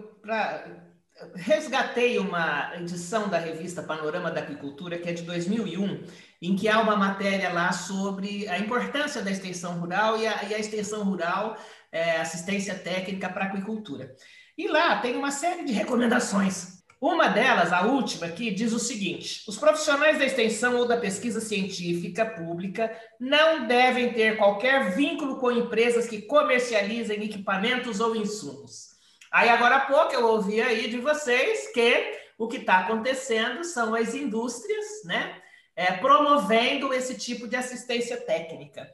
resgatei 1.34 2.18
uma 2.18 2.72
edição 2.76 3.28
da 3.28 3.38
revista 3.38 3.82
Panorama 3.82 4.30
da 4.30 4.40
Agricultura, 4.40 4.98
que 4.98 5.08
é 5.08 5.12
de 5.12 5.22
2001, 5.22 6.04
em 6.40 6.56
que 6.56 6.68
há 6.68 6.80
uma 6.80 6.96
matéria 6.96 7.52
lá 7.52 7.72
sobre 7.72 8.48
a 8.48 8.58
importância 8.58 9.22
da 9.22 9.30
extensão 9.30 9.78
rural 9.78 10.18
e 10.18 10.26
a, 10.26 10.44
e 10.44 10.54
a 10.54 10.58
extensão 10.58 11.04
rural, 11.04 11.56
é, 11.90 12.20
assistência 12.20 12.74
técnica 12.74 13.28
para 13.28 13.44
a 13.44 13.48
aquicultura. 13.48 14.14
E 14.56 14.68
lá 14.68 14.98
tem 15.00 15.16
uma 15.16 15.30
série 15.30 15.64
de 15.64 15.72
recomendações 15.72 16.82
uma 17.02 17.26
delas, 17.26 17.72
a 17.72 17.84
última 17.84 18.26
aqui, 18.26 18.52
diz 18.52 18.72
o 18.72 18.78
seguinte: 18.78 19.42
os 19.48 19.58
profissionais 19.58 20.20
da 20.20 20.24
extensão 20.24 20.76
ou 20.76 20.86
da 20.86 20.96
pesquisa 20.96 21.40
científica 21.40 22.24
pública 22.24 22.96
não 23.18 23.66
devem 23.66 24.12
ter 24.12 24.36
qualquer 24.36 24.94
vínculo 24.94 25.40
com 25.40 25.50
empresas 25.50 26.06
que 26.06 26.22
comercializem 26.22 27.24
equipamentos 27.24 27.98
ou 27.98 28.14
insumos. 28.14 28.91
Aí, 29.32 29.48
agora 29.48 29.76
há 29.76 29.80
pouco, 29.80 30.12
eu 30.12 30.26
ouvi 30.26 30.60
aí 30.60 30.90
de 30.90 30.98
vocês 30.98 31.72
que 31.72 32.20
o 32.36 32.46
que 32.46 32.58
está 32.58 32.80
acontecendo 32.80 33.64
são 33.64 33.94
as 33.94 34.14
indústrias, 34.14 34.84
né, 35.04 35.40
é, 35.74 35.92
promovendo 35.92 36.92
esse 36.92 37.16
tipo 37.16 37.48
de 37.48 37.56
assistência 37.56 38.20
técnica. 38.20 38.92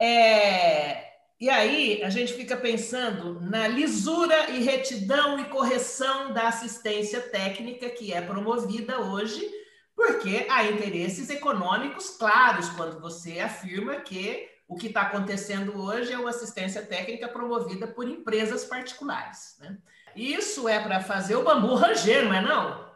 É, 0.00 1.08
e 1.40 1.48
aí 1.48 2.02
a 2.02 2.10
gente 2.10 2.32
fica 2.32 2.56
pensando 2.56 3.40
na 3.40 3.68
lisura 3.68 4.50
e 4.50 4.64
retidão 4.64 5.38
e 5.38 5.44
correção 5.44 6.32
da 6.32 6.48
assistência 6.48 7.20
técnica 7.20 7.88
que 7.88 8.12
é 8.12 8.20
promovida 8.20 9.00
hoje, 9.00 9.48
porque 9.94 10.46
há 10.48 10.64
interesses 10.64 11.30
econômicos 11.30 12.10
claros 12.10 12.68
quando 12.70 13.00
você 13.00 13.38
afirma 13.38 13.96
que 13.96 14.47
o 14.68 14.76
que 14.76 14.88
está 14.88 15.02
acontecendo 15.02 15.80
hoje 15.82 16.12
é 16.12 16.18
uma 16.18 16.28
assistência 16.28 16.84
técnica 16.84 17.26
promovida 17.26 17.88
por 17.88 18.06
empresas 18.06 18.66
particulares. 18.66 19.56
Né? 19.58 19.78
Isso 20.14 20.68
é 20.68 20.78
para 20.78 21.00
fazer 21.00 21.36
o 21.36 21.42
bambu 21.42 21.74
ranger, 21.74 22.26
não 22.26 22.34
é 22.34 22.42
não? 22.42 22.88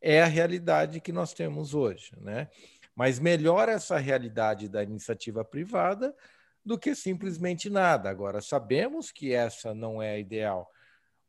É 0.00 0.22
a 0.22 0.26
realidade 0.26 1.00
que 1.00 1.12
nós 1.12 1.34
temos 1.34 1.74
hoje, 1.74 2.12
né? 2.20 2.48
Mas 2.94 3.18
melhor 3.18 3.68
essa 3.68 3.98
realidade 3.98 4.68
da 4.68 4.82
iniciativa 4.82 5.44
privada 5.44 6.16
do 6.64 6.78
que 6.78 6.94
simplesmente 6.94 7.68
nada. 7.68 8.08
Agora, 8.08 8.40
sabemos 8.40 9.10
que 9.10 9.32
essa 9.32 9.74
não 9.74 10.00
é 10.00 10.12
a 10.12 10.18
ideal, 10.18 10.70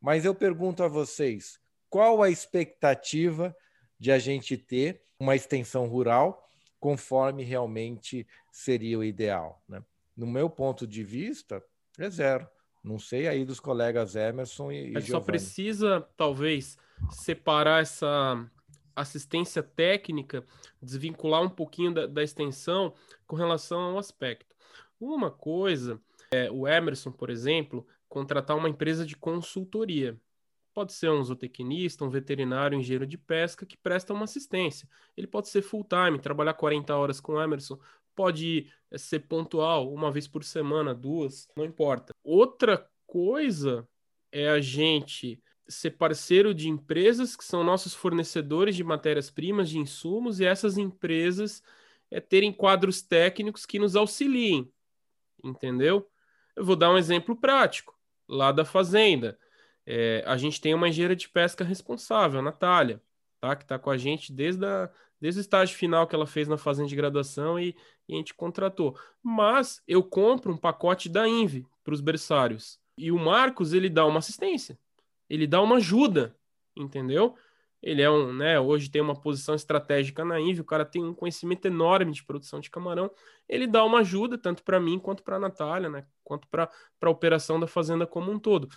mas 0.00 0.24
eu 0.24 0.34
pergunto 0.34 0.82
a 0.82 0.88
vocês: 0.88 1.58
qual 1.88 2.22
a 2.22 2.30
expectativa 2.30 3.54
de 3.98 4.10
a 4.10 4.18
gente 4.18 4.56
ter 4.56 5.02
uma 5.18 5.36
extensão 5.36 5.86
rural 5.86 6.48
conforme 6.80 7.44
realmente 7.44 8.26
seria 8.50 8.98
o 8.98 9.04
ideal? 9.04 9.62
Né? 9.68 9.82
No 10.16 10.26
meu 10.26 10.50
ponto 10.50 10.86
de 10.86 11.04
vista, 11.04 11.62
é 11.98 12.10
zero. 12.10 12.48
Não 12.82 12.98
sei 12.98 13.28
aí 13.28 13.44
dos 13.44 13.60
colegas 13.60 14.16
Emerson 14.16 14.72
e, 14.72 14.96
A 14.96 15.00
gente 15.00 15.10
só 15.10 15.20
precisa, 15.20 16.00
talvez, 16.16 16.78
separar 17.10 17.82
essa 17.82 18.50
assistência 18.96 19.62
técnica, 19.62 20.44
desvincular 20.82 21.42
um 21.42 21.48
pouquinho 21.48 21.92
da, 21.92 22.06
da 22.06 22.22
extensão 22.22 22.94
com 23.26 23.36
relação 23.36 23.80
ao 23.80 23.98
aspecto. 23.98 24.56
Uma 24.98 25.30
coisa 25.30 26.00
é 26.32 26.50
o 26.50 26.66
Emerson, 26.66 27.12
por 27.12 27.30
exemplo, 27.30 27.86
contratar 28.08 28.56
uma 28.56 28.68
empresa 28.68 29.04
de 29.04 29.16
consultoria. 29.16 30.18
Pode 30.72 30.92
ser 30.92 31.10
um 31.10 31.22
zootecnista, 31.22 32.04
um 32.04 32.08
veterinário, 32.08 32.76
um 32.76 32.80
engenheiro 32.80 33.06
de 33.06 33.18
pesca 33.18 33.66
que 33.66 33.76
presta 33.76 34.12
uma 34.12 34.24
assistência. 34.24 34.88
Ele 35.16 35.26
pode 35.26 35.48
ser 35.48 35.62
full-time, 35.62 36.18
trabalhar 36.18 36.54
40 36.54 36.94
horas 36.94 37.20
com 37.20 37.32
o 37.32 37.42
Emerson, 37.42 37.78
pode 38.14 38.72
é, 38.90 38.98
ser 38.98 39.20
pontual, 39.20 39.92
uma 39.92 40.10
vez 40.10 40.28
por 40.28 40.44
semana, 40.44 40.94
duas, 40.94 41.48
não 41.56 41.64
importa. 41.64 42.12
Outra 42.22 42.88
coisa 43.06 43.88
é 44.30 44.48
a 44.48 44.60
gente 44.60 45.42
ser 45.68 45.92
parceiro 45.92 46.54
de 46.54 46.68
empresas 46.68 47.36
que 47.36 47.44
são 47.44 47.62
nossos 47.64 47.94
fornecedores 47.94 48.76
de 48.76 48.84
matérias-primas, 48.84 49.68
de 49.68 49.78
insumos, 49.78 50.40
e 50.40 50.44
essas 50.44 50.78
empresas 50.78 51.62
é, 52.10 52.20
terem 52.20 52.52
quadros 52.52 53.02
técnicos 53.02 53.66
que 53.66 53.78
nos 53.78 53.96
auxiliem 53.96 54.72
entendeu? 55.44 56.08
Eu 56.54 56.64
vou 56.64 56.76
dar 56.76 56.90
um 56.90 56.98
exemplo 56.98 57.36
prático. 57.36 57.98
Lá 58.28 58.52
da 58.52 58.64
fazenda, 58.64 59.38
é, 59.86 60.22
a 60.26 60.36
gente 60.36 60.60
tem 60.60 60.74
uma 60.74 60.88
engenheira 60.88 61.16
de 61.16 61.28
pesca 61.28 61.64
responsável, 61.64 62.40
a 62.40 62.42
Natália, 62.42 63.00
tá? 63.40 63.56
que 63.56 63.64
está 63.64 63.78
com 63.78 63.90
a 63.90 63.96
gente 63.96 64.32
desde, 64.32 64.64
a, 64.64 64.90
desde 65.20 65.40
o 65.40 65.42
estágio 65.42 65.76
final 65.76 66.06
que 66.06 66.14
ela 66.14 66.26
fez 66.26 66.46
na 66.46 66.56
fazenda 66.56 66.88
de 66.88 66.96
graduação 66.96 67.58
e, 67.58 67.74
e 68.08 68.14
a 68.14 68.16
gente 68.16 68.34
contratou. 68.34 68.96
Mas 69.22 69.82
eu 69.86 70.02
compro 70.02 70.52
um 70.52 70.56
pacote 70.56 71.08
da 71.08 71.26
Inve 71.26 71.66
para 71.82 71.94
os 71.94 72.00
berçários. 72.00 72.78
E 72.96 73.10
o 73.10 73.18
Marcos, 73.18 73.72
ele 73.72 73.88
dá 73.88 74.04
uma 74.04 74.18
assistência, 74.18 74.78
ele 75.28 75.46
dá 75.46 75.62
uma 75.62 75.76
ajuda, 75.76 76.36
entendeu? 76.76 77.34
Ele 77.82 78.02
é 78.02 78.10
um, 78.10 78.32
né, 78.32 78.60
hoje 78.60 78.90
tem 78.90 79.00
uma 79.00 79.18
posição 79.18 79.54
estratégica 79.54 80.22
na 80.22 80.38
Inve, 80.38 80.60
o 80.60 80.64
cara 80.64 80.84
tem 80.84 81.02
um 81.02 81.14
conhecimento 81.14 81.64
enorme 81.64 82.12
de 82.12 82.22
produção 82.22 82.60
de 82.60 82.70
camarão. 82.70 83.10
Ele 83.48 83.66
dá 83.66 83.82
uma 83.84 84.00
ajuda 84.00 84.36
tanto 84.36 84.62
para 84.62 84.78
mim 84.78 84.98
quanto 84.98 85.22
para 85.22 85.36
a 85.36 85.40
Natália, 85.40 85.88
né, 85.88 86.04
quanto 86.22 86.46
para 86.48 86.70
a 87.00 87.10
operação 87.10 87.58
da 87.58 87.66
fazenda 87.66 88.06
como 88.06 88.30
um 88.30 88.38
todo. 88.38 88.68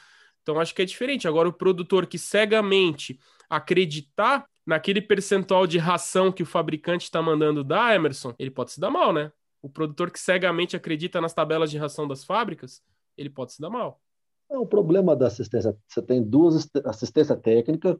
Então 0.43 0.59
acho 0.59 0.75
que 0.75 0.81
é 0.81 0.85
diferente. 0.85 1.27
Agora 1.27 1.50
o 1.50 1.53
produtor 1.53 2.05
que 2.05 2.19
cegamente 2.19 3.19
acreditar 3.50 4.45
naquele 4.65 5.01
percentual 5.01 5.65
de 5.65 5.77
ração 5.77 6.31
que 6.31 6.43
o 6.43 6.45
fabricante 6.45 7.05
está 7.05 7.21
mandando 7.21 7.63
dar, 7.63 7.95
Emerson, 7.95 8.33
ele 8.38 8.51
pode 8.51 8.71
se 8.71 8.79
dar 8.79 8.91
mal, 8.91 9.12
né? 9.12 9.31
O 9.62 9.69
produtor 9.69 10.12
que 10.12 10.19
cegamente 10.19 10.75
acredita 10.75 11.19
nas 11.19 11.33
tabelas 11.33 11.71
de 11.71 11.77
ração 11.77 12.07
das 12.07 12.23
fábricas, 12.23 12.81
ele 13.17 13.29
pode 13.29 13.53
se 13.53 13.62
dar 13.62 13.69
mal. 13.69 14.00
É 14.51 14.57
o 14.57 14.65
problema 14.65 15.15
da 15.15 15.27
assistência. 15.27 15.75
Você 15.88 16.01
tem 16.01 16.21
duas 16.21 16.69
assistência 16.85 17.35
técnica 17.35 18.00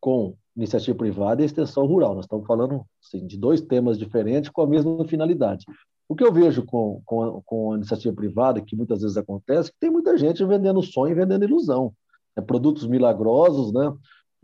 com 0.00 0.36
iniciativa 0.56 0.96
privada 0.96 1.42
e 1.42 1.46
extensão 1.46 1.86
rural. 1.86 2.14
Nós 2.14 2.24
estamos 2.24 2.46
falando 2.46 2.84
assim, 3.02 3.26
de 3.26 3.38
dois 3.38 3.60
temas 3.60 3.98
diferentes 3.98 4.50
com 4.50 4.62
a 4.62 4.66
mesma 4.66 5.06
finalidade. 5.06 5.64
O 6.08 6.14
que 6.14 6.24
eu 6.24 6.32
vejo 6.32 6.64
com, 6.64 7.00
com, 7.04 7.42
com 7.44 7.72
a 7.72 7.76
iniciativa 7.76 8.14
privada, 8.14 8.60
que 8.60 8.76
muitas 8.76 9.02
vezes 9.02 9.16
acontece, 9.16 9.70
é 9.70 9.72
que 9.72 9.78
tem 9.80 9.90
muita 9.90 10.16
gente 10.16 10.44
vendendo 10.44 10.82
sonho 10.82 11.12
e 11.12 11.14
vendendo 11.14 11.44
ilusão. 11.44 11.92
É, 12.36 12.40
produtos 12.40 12.86
milagrosos, 12.86 13.72
né? 13.72 13.92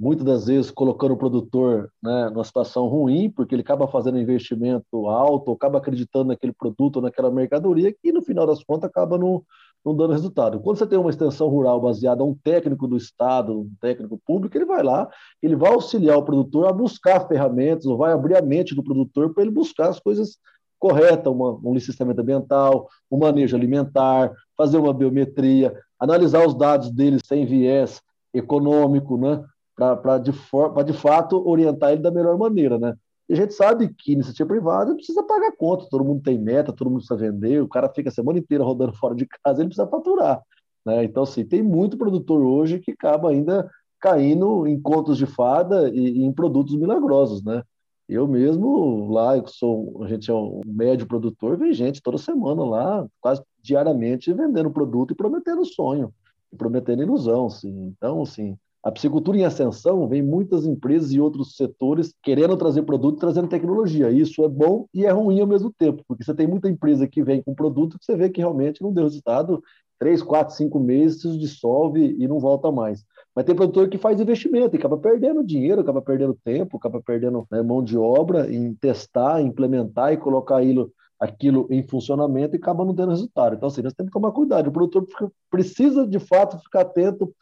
muitas 0.01 0.25
das 0.25 0.47
vezes 0.47 0.71
colocando 0.71 1.13
o 1.13 1.17
produtor 1.17 1.93
né, 2.03 2.31
numa 2.31 2.43
situação 2.43 2.87
ruim, 2.87 3.29
porque 3.31 3.55
ele 3.55 3.61
acaba 3.61 3.87
fazendo 3.87 4.15
um 4.15 4.21
investimento 4.21 5.07
alto, 5.07 5.53
acaba 5.53 5.77
acreditando 5.77 6.29
naquele 6.29 6.55
produto 6.55 6.97
ou 6.97 7.03
naquela 7.03 7.31
mercadoria, 7.31 7.93
que 7.93 8.11
no 8.11 8.23
final 8.23 8.47
das 8.47 8.65
contas 8.65 8.89
acaba 8.89 9.19
não, 9.19 9.45
não 9.85 9.95
dando 9.95 10.15
resultado. 10.15 10.59
Quando 10.61 10.79
você 10.79 10.87
tem 10.87 10.99
uma 10.99 11.11
extensão 11.11 11.49
rural 11.49 11.79
baseada 11.83 12.23
em 12.23 12.27
um 12.27 12.35
técnico 12.35 12.89
do 12.89 12.97
Estado, 12.97 13.61
um 13.61 13.73
técnico 13.79 14.19
público, 14.27 14.57
ele 14.57 14.65
vai 14.65 14.83
lá, 14.83 15.07
ele 15.43 15.55
vai 15.55 15.71
auxiliar 15.71 16.17
o 16.17 16.25
produtor 16.25 16.67
a 16.67 16.73
buscar 16.73 17.29
ferramentas, 17.29 17.85
ou 17.85 17.99
vai 17.99 18.13
abrir 18.13 18.37
a 18.37 18.43
mente 18.43 18.75
do 18.75 18.83
produtor 18.83 19.35
para 19.35 19.43
ele 19.43 19.53
buscar 19.53 19.91
as 19.91 20.01
coisas 20.01 20.39
corretas, 20.81 21.33
uma, 21.33 21.53
um 21.63 21.75
licenciamento 21.75 22.23
ambiental, 22.23 22.89
um 23.11 23.19
manejo 23.19 23.55
alimentar, 23.55 24.33
fazer 24.57 24.79
uma 24.79 24.95
biometria, 24.95 25.73
analisar 25.99 26.45
os 26.45 26.55
dados 26.55 26.91
dele 26.91 27.19
sem 27.25 27.45
viés 27.45 28.01
econômico, 28.33 29.19
né? 29.19 29.45
para 29.77 30.19
de, 30.19 30.33
de 30.33 30.93
fato 30.93 31.47
orientar 31.49 31.93
ele 31.93 32.03
da 32.03 32.11
melhor 32.11 32.37
maneira. 32.37 32.79
Né? 32.79 32.95
E 33.29 33.35
a 33.35 33.37
gente 33.37 33.55
sabe 33.55 33.95
que 33.95 34.13
iniciativa 34.13 34.49
privada 34.49 34.95
precisa 34.95 35.23
pagar 35.23 35.53
conta, 35.57 35.87
todo 35.89 36.05
mundo 36.05 36.23
tem 36.23 36.39
meta, 36.39 36.73
todo 36.73 36.91
mundo 36.91 37.05
precisa 37.07 37.17
vender, 37.19 37.63
o 37.63 37.69
cara 37.69 37.89
fica 37.89 38.09
a 38.09 38.13
semana 38.13 38.39
inteira 38.39 38.65
rodando 38.65 38.93
fora 38.99 39.15
de 39.15 39.27
casa, 39.27 39.61
ele 39.61 39.69
precisa 39.69 39.87
faturar. 39.87 40.43
Né? 40.85 41.05
Então, 41.05 41.23
assim, 41.23 41.45
tem 41.45 41.63
muito 41.63 41.99
produtor 41.99 42.43
hoje 42.43 42.79
que 42.79 42.93
acaba 42.93 43.31
ainda 43.31 43.71
caindo 44.01 44.67
em 44.67 44.81
contos 44.81 45.19
de 45.19 45.27
fada 45.27 45.91
e, 45.91 46.21
e 46.21 46.25
em 46.25 46.33
produtos 46.33 46.75
milagrosos, 46.75 47.45
né? 47.45 47.63
Eu 48.11 48.27
mesmo, 48.27 49.09
lá, 49.09 49.37
eu 49.37 49.47
sou, 49.47 50.03
a 50.03 50.09
gente 50.09 50.29
é 50.29 50.35
um 50.35 50.63
médio 50.67 51.07
produtor, 51.07 51.57
vem 51.57 51.73
gente 51.73 52.03
toda 52.03 52.19
semana 52.19 52.65
lá, 52.65 53.07
quase 53.21 53.41
diariamente, 53.63 54.33
vendendo 54.33 54.69
produto 54.69 55.13
e 55.13 55.15
prometendo 55.15 55.65
sonho, 55.65 56.13
e 56.53 56.57
prometendo 56.57 57.05
ilusão, 57.05 57.47
assim. 57.47 57.95
Então, 57.97 58.23
assim, 58.23 58.59
a 58.83 58.91
piscicultura 58.91 59.39
em 59.39 59.45
ascensão 59.45 60.09
vem 60.09 60.23
muitas 60.23 60.67
empresas 60.67 61.13
e 61.13 61.21
outros 61.21 61.55
setores 61.55 62.13
querendo 62.21 62.57
trazer 62.57 62.83
produto, 62.83 63.21
trazendo 63.21 63.47
tecnologia. 63.47 64.11
Isso 64.11 64.43
é 64.43 64.49
bom 64.49 64.87
e 64.93 65.07
é 65.07 65.11
ruim 65.11 65.41
ao 65.41 65.47
mesmo 65.47 65.73
tempo, 65.73 66.03
porque 66.09 66.25
você 66.25 66.35
tem 66.35 66.49
muita 66.49 66.69
empresa 66.69 67.07
que 67.07 67.23
vem 67.23 67.41
com 67.41 67.55
produto 67.55 67.97
que 67.97 68.05
você 68.05 68.17
vê 68.17 68.29
que 68.29 68.41
realmente 68.41 68.83
não 68.83 68.93
deu 68.93 69.05
resultado, 69.05 69.63
três, 70.01 70.23
quatro, 70.23 70.55
cinco 70.55 70.81
meses 70.81 71.21
se 71.21 71.39
dissolve 71.39 72.17
e 72.19 72.27
não 72.27 72.41
volta 72.41 72.73
mais. 72.73 73.05
Mas 73.37 73.45
tem 73.45 73.55
produtor 73.55 73.87
que 73.89 73.99
faz 73.99 74.19
investimento 74.19 74.75
e 74.75 74.79
acaba 74.79 74.97
perdendo 74.97 75.45
dinheiro, 75.45 75.83
acaba 75.83 76.01
perdendo 76.01 76.37
tempo, 76.43 76.79
acaba 76.79 77.03
perdendo 77.03 77.47
né, 77.51 77.63
mão 77.63 77.85
de 77.85 77.99
obra 77.99 78.51
em 78.51 78.75
testar, 78.75 79.43
implementar 79.43 80.15
e 80.15 80.17
colocar 80.17 80.57
aquilo, 80.57 80.91
aquilo 81.21 81.67
em 81.71 81.87
funcionamento 81.87 82.57
e 82.57 82.59
acaba 82.59 82.83
não 82.83 82.95
tendo 82.95 83.11
resultado. 83.11 83.55
Então, 83.55 83.69
assim, 83.69 83.83
nós 83.83 83.93
temos 83.93 84.11
que 84.11 84.19
tomar 84.19 84.33
cuidado. 84.33 84.69
O 84.69 84.73
produtor 84.73 85.07
precisa, 85.51 86.07
de 86.07 86.19
fato, 86.19 86.59
ficar 86.59 86.81
atento 86.81 87.33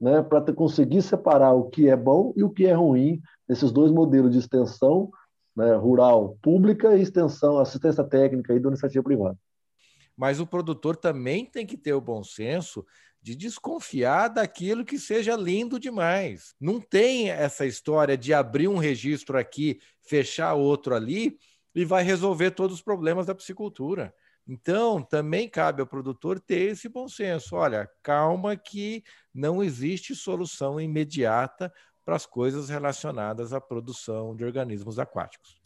né, 0.00 0.22
para 0.22 0.52
conseguir 0.54 1.02
separar 1.02 1.52
o 1.52 1.64
que 1.64 1.86
é 1.88 1.96
bom 1.96 2.32
e 2.34 2.42
o 2.42 2.50
que 2.50 2.66
é 2.66 2.72
ruim 2.72 3.20
nesses 3.46 3.70
dois 3.70 3.92
modelos 3.92 4.32
de 4.32 4.38
extensão 4.38 5.10
né, 5.54 5.74
rural 5.74 6.38
pública 6.42 6.96
e 6.96 7.02
extensão, 7.02 7.58
assistência 7.58 8.02
técnica 8.02 8.54
e 8.54 8.58
da 8.58 8.68
iniciativa 8.68 9.04
privada. 9.04 9.36
Mas 10.16 10.40
o 10.40 10.46
produtor 10.46 10.96
também 10.96 11.44
tem 11.44 11.66
que 11.66 11.76
ter 11.76 11.92
o 11.92 12.00
bom 12.00 12.24
senso 12.24 12.84
de 13.20 13.34
desconfiar 13.34 14.28
daquilo 14.28 14.84
que 14.84 14.98
seja 14.98 15.34
lindo 15.34 15.80
demais. 15.80 16.54
Não 16.60 16.80
tem 16.80 17.28
essa 17.30 17.66
história 17.66 18.16
de 18.16 18.32
abrir 18.32 18.68
um 18.68 18.78
registro 18.78 19.36
aqui, 19.36 19.80
fechar 20.02 20.54
outro 20.54 20.94
ali 20.94 21.36
e 21.74 21.84
vai 21.84 22.02
resolver 22.02 22.52
todos 22.52 22.76
os 22.76 22.82
problemas 22.82 23.26
da 23.26 23.34
piscicultura. 23.34 24.14
Então, 24.48 25.02
também 25.02 25.48
cabe 25.48 25.80
ao 25.80 25.88
produtor 25.88 26.38
ter 26.38 26.70
esse 26.70 26.88
bom 26.88 27.08
senso. 27.08 27.56
Olha, 27.56 27.90
calma 28.00 28.56
que 28.56 29.02
não 29.34 29.62
existe 29.62 30.14
solução 30.14 30.80
imediata 30.80 31.72
para 32.04 32.14
as 32.14 32.24
coisas 32.24 32.68
relacionadas 32.68 33.52
à 33.52 33.60
produção 33.60 34.36
de 34.36 34.44
organismos 34.44 35.00
aquáticos. 35.00 35.60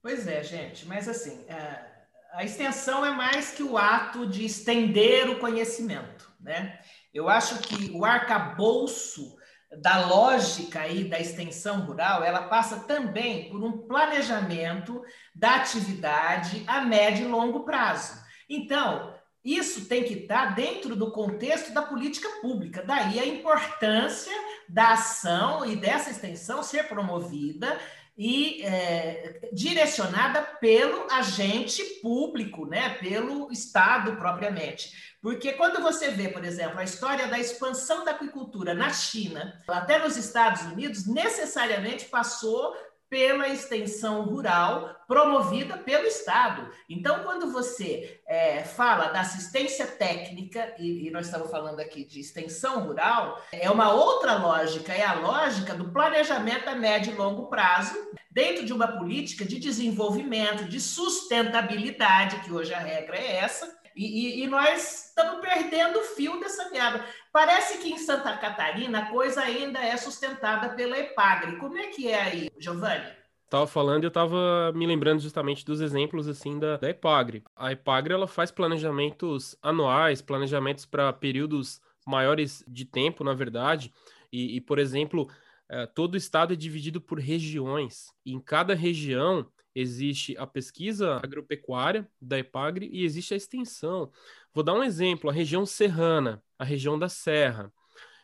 Pois 0.00 0.26
é, 0.26 0.42
gente, 0.42 0.86
mas 0.86 1.06
assim, 1.06 1.44
é, 1.46 2.01
a 2.32 2.44
extensão 2.44 3.04
é 3.04 3.10
mais 3.10 3.50
que 3.50 3.62
o 3.62 3.76
ato 3.76 4.26
de 4.26 4.44
estender 4.44 5.28
o 5.28 5.38
conhecimento, 5.38 6.32
né? 6.40 6.80
Eu 7.12 7.28
acho 7.28 7.58
que 7.58 7.90
o 7.90 8.04
arcabouço 8.04 9.36
da 9.80 10.06
lógica 10.06 10.80
aí 10.80 11.04
da 11.04 11.18
extensão 11.18 11.80
rural, 11.80 12.22
ela 12.22 12.42
passa 12.44 12.80
também 12.80 13.48
por 13.48 13.62
um 13.62 13.86
planejamento 13.86 15.02
da 15.34 15.56
atividade 15.56 16.64
a 16.66 16.80
médio 16.82 17.26
e 17.26 17.30
longo 17.30 17.64
prazo. 17.64 18.20
Então, 18.48 19.14
isso 19.44 19.86
tem 19.86 20.04
que 20.04 20.14
estar 20.14 20.54
dentro 20.54 20.94
do 20.94 21.10
contexto 21.10 21.72
da 21.72 21.82
política 21.82 22.28
pública. 22.40 22.82
Daí 22.82 23.18
a 23.18 23.26
importância 23.26 24.32
da 24.68 24.92
ação 24.92 25.66
e 25.66 25.74
dessa 25.74 26.10
extensão 26.10 26.62
ser 26.62 26.84
promovida 26.84 27.78
e 28.16 28.62
é, 28.62 29.48
direcionada 29.52 30.42
pelo 30.42 31.10
agente 31.10 31.82
público, 32.02 32.66
né, 32.66 32.90
pelo 33.00 33.50
Estado 33.50 34.16
propriamente. 34.16 35.12
Porque 35.20 35.52
quando 35.52 35.80
você 35.80 36.10
vê, 36.10 36.28
por 36.28 36.44
exemplo, 36.44 36.78
a 36.78 36.84
história 36.84 37.28
da 37.28 37.38
expansão 37.38 38.04
da 38.04 38.10
aquicultura 38.10 38.74
na 38.74 38.90
China, 38.90 39.60
até 39.68 39.98
nos 39.98 40.16
Estados 40.16 40.62
Unidos, 40.62 41.06
necessariamente 41.06 42.06
passou 42.06 42.74
pela 43.12 43.46
extensão 43.46 44.22
rural 44.22 44.96
promovida 45.06 45.76
pelo 45.76 46.06
Estado. 46.06 46.70
Então, 46.88 47.22
quando 47.22 47.52
você 47.52 48.22
é, 48.26 48.64
fala 48.64 49.08
da 49.08 49.20
assistência 49.20 49.86
técnica, 49.86 50.74
e, 50.78 51.06
e, 51.06 51.10
nós 51.10 51.26
estamos 51.26 51.50
falando 51.50 51.78
aqui 51.78 52.06
de 52.06 52.20
extensão 52.20 52.86
rural, 52.86 53.38
é 53.52 53.70
uma 53.70 53.92
outra 53.92 54.38
lógica, 54.38 54.94
é 54.94 55.04
a 55.04 55.12
lógica 55.12 55.74
do 55.74 55.92
planejamento 55.92 56.70
a 56.70 56.74
médio 56.74 57.12
e 57.12 57.16
longo 57.16 57.48
prazo, 57.48 57.94
dentro 58.30 58.64
de 58.64 58.72
uma 58.72 58.88
política 58.88 59.44
de 59.44 59.58
desenvolvimento, 59.58 60.64
de 60.64 60.80
sustentabilidade, 60.80 62.40
que 62.40 62.50
hoje 62.50 62.72
a 62.72 62.78
regra 62.78 63.18
é 63.18 63.36
essa, 63.36 63.81
e, 63.96 64.40
e, 64.40 64.44
e, 64.44 64.46
nós 64.46 65.06
estamos 65.08 65.40
perdendo 65.40 65.98
o 65.98 66.04
fio 66.04 66.38
dessa 66.40 66.70
meada. 66.70 67.04
Parece 67.32 67.78
que 67.78 67.92
em 67.92 67.98
Santa 67.98 68.36
Catarina 68.36 69.00
a 69.00 69.10
coisa 69.10 69.42
ainda 69.42 69.78
é 69.78 69.96
sustentada 69.96 70.70
pela 70.70 70.98
Epagre. 70.98 71.56
Como 71.56 71.76
é 71.76 71.88
que 71.88 72.08
é 72.08 72.20
aí, 72.20 72.50
Giovanni? 72.58 73.22
Estava 73.44 73.66
falando 73.66 74.04
eu 74.04 74.08
estava 74.08 74.72
me 74.74 74.86
lembrando 74.86 75.20
justamente 75.20 75.62
dos 75.62 75.82
exemplos 75.82 76.26
assim 76.26 76.58
da, 76.58 76.78
da 76.78 76.88
Epagre. 76.88 77.42
A 77.54 77.70
Epagre 77.70 78.14
ela 78.14 78.26
faz 78.26 78.50
planejamentos 78.50 79.54
anuais, 79.62 80.22
planejamentos 80.22 80.86
para 80.86 81.12
períodos 81.12 81.78
maiores 82.06 82.64
de 82.66 82.86
tempo, 82.86 83.22
na 83.22 83.34
verdade. 83.34 83.92
E, 84.32 84.56
e 84.56 84.60
por 84.60 84.78
exemplo, 84.78 85.28
é, 85.68 85.86
todo 85.86 86.14
o 86.14 86.16
estado 86.16 86.54
é 86.54 86.56
dividido 86.56 87.00
por 87.00 87.18
regiões. 87.18 88.06
E 88.24 88.32
em 88.32 88.40
cada 88.40 88.74
região 88.74 89.46
existe 89.74 90.36
a 90.36 90.46
pesquisa 90.46 91.16
agropecuária 91.16 92.10
da 92.20 92.38
EPAGRE 92.38 92.88
e 92.92 93.04
existe 93.04 93.34
a 93.34 93.36
extensão. 93.36 94.10
Vou 94.52 94.62
dar 94.64 94.74
um 94.74 94.82
exemplo: 94.82 95.30
a 95.30 95.32
região 95.32 95.64
serrana, 95.66 96.42
a 96.58 96.64
região 96.64 96.98
da 96.98 97.08
Serra. 97.08 97.72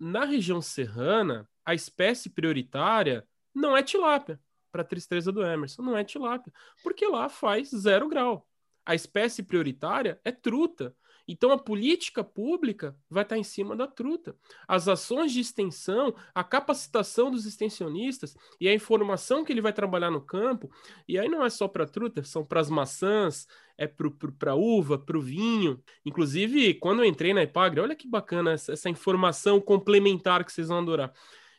Na 0.01 0.25
região 0.25 0.61
serrana, 0.61 1.49
a 1.65 1.75
espécie 1.75 2.31
prioritária 2.31 3.27
não 3.55 3.77
é 3.77 3.83
tilápia, 3.83 4.41
para 4.71 4.83
a 4.83 4.85
tristeza 4.85 5.33
do 5.33 5.45
Emerson, 5.45 5.83
não 5.83 5.97
é 5.97 6.05
tilápia, 6.05 6.53
porque 6.83 7.07
lá 7.07 7.29
faz 7.29 7.71
zero 7.71 8.09
grau. 8.09 8.47
A 8.87 8.95
espécie 8.95 9.43
prioritária 9.43 10.21
é 10.25 10.33
truta. 10.33 10.95
Então 11.29 11.53
a 11.53 11.59
política 11.59 12.25
pública 12.25 12.97
vai 13.11 13.23
estar 13.23 13.37
em 13.37 13.45
cima 13.45 13.77
da 13.77 13.87
truta. 13.87 14.35
As 14.67 14.89
ações 14.89 15.31
de 15.31 15.41
extensão, 15.41 16.15
a 16.35 16.43
capacitação 16.43 17.31
dos 17.31 17.45
extensionistas 17.45 18.35
e 18.59 18.67
a 18.67 18.75
informação 18.75 19.45
que 19.45 19.53
ele 19.53 19.61
vai 19.61 19.73
trabalhar 19.73 20.11
no 20.11 20.23
campo, 20.23 20.71
e 21.07 21.19
aí 21.19 21.29
não 21.29 21.45
é 21.45 21.51
só 21.51 21.69
para 21.69 21.87
truta, 21.87 22.25
são 22.25 22.43
para 22.43 22.61
as 22.61 22.71
maçãs, 22.71 23.47
é 23.77 23.87
para 23.87 24.55
uva, 24.55 24.99
para 24.99 25.19
o 25.19 25.21
vinho. 25.21 25.81
Inclusive, 26.05 26.75
quando 26.75 27.01
eu 27.01 27.05
entrei 27.05 27.35
na 27.35 27.43
Epagre, 27.43 27.81
olha 27.81 27.95
que 27.95 28.09
bacana 28.09 28.53
essa, 28.53 28.73
essa 28.73 28.89
informação 28.89 29.61
complementar 29.61 30.45
que 30.45 30.53
vocês 30.53 30.69
vão 30.69 30.79
adorar. 30.79 31.13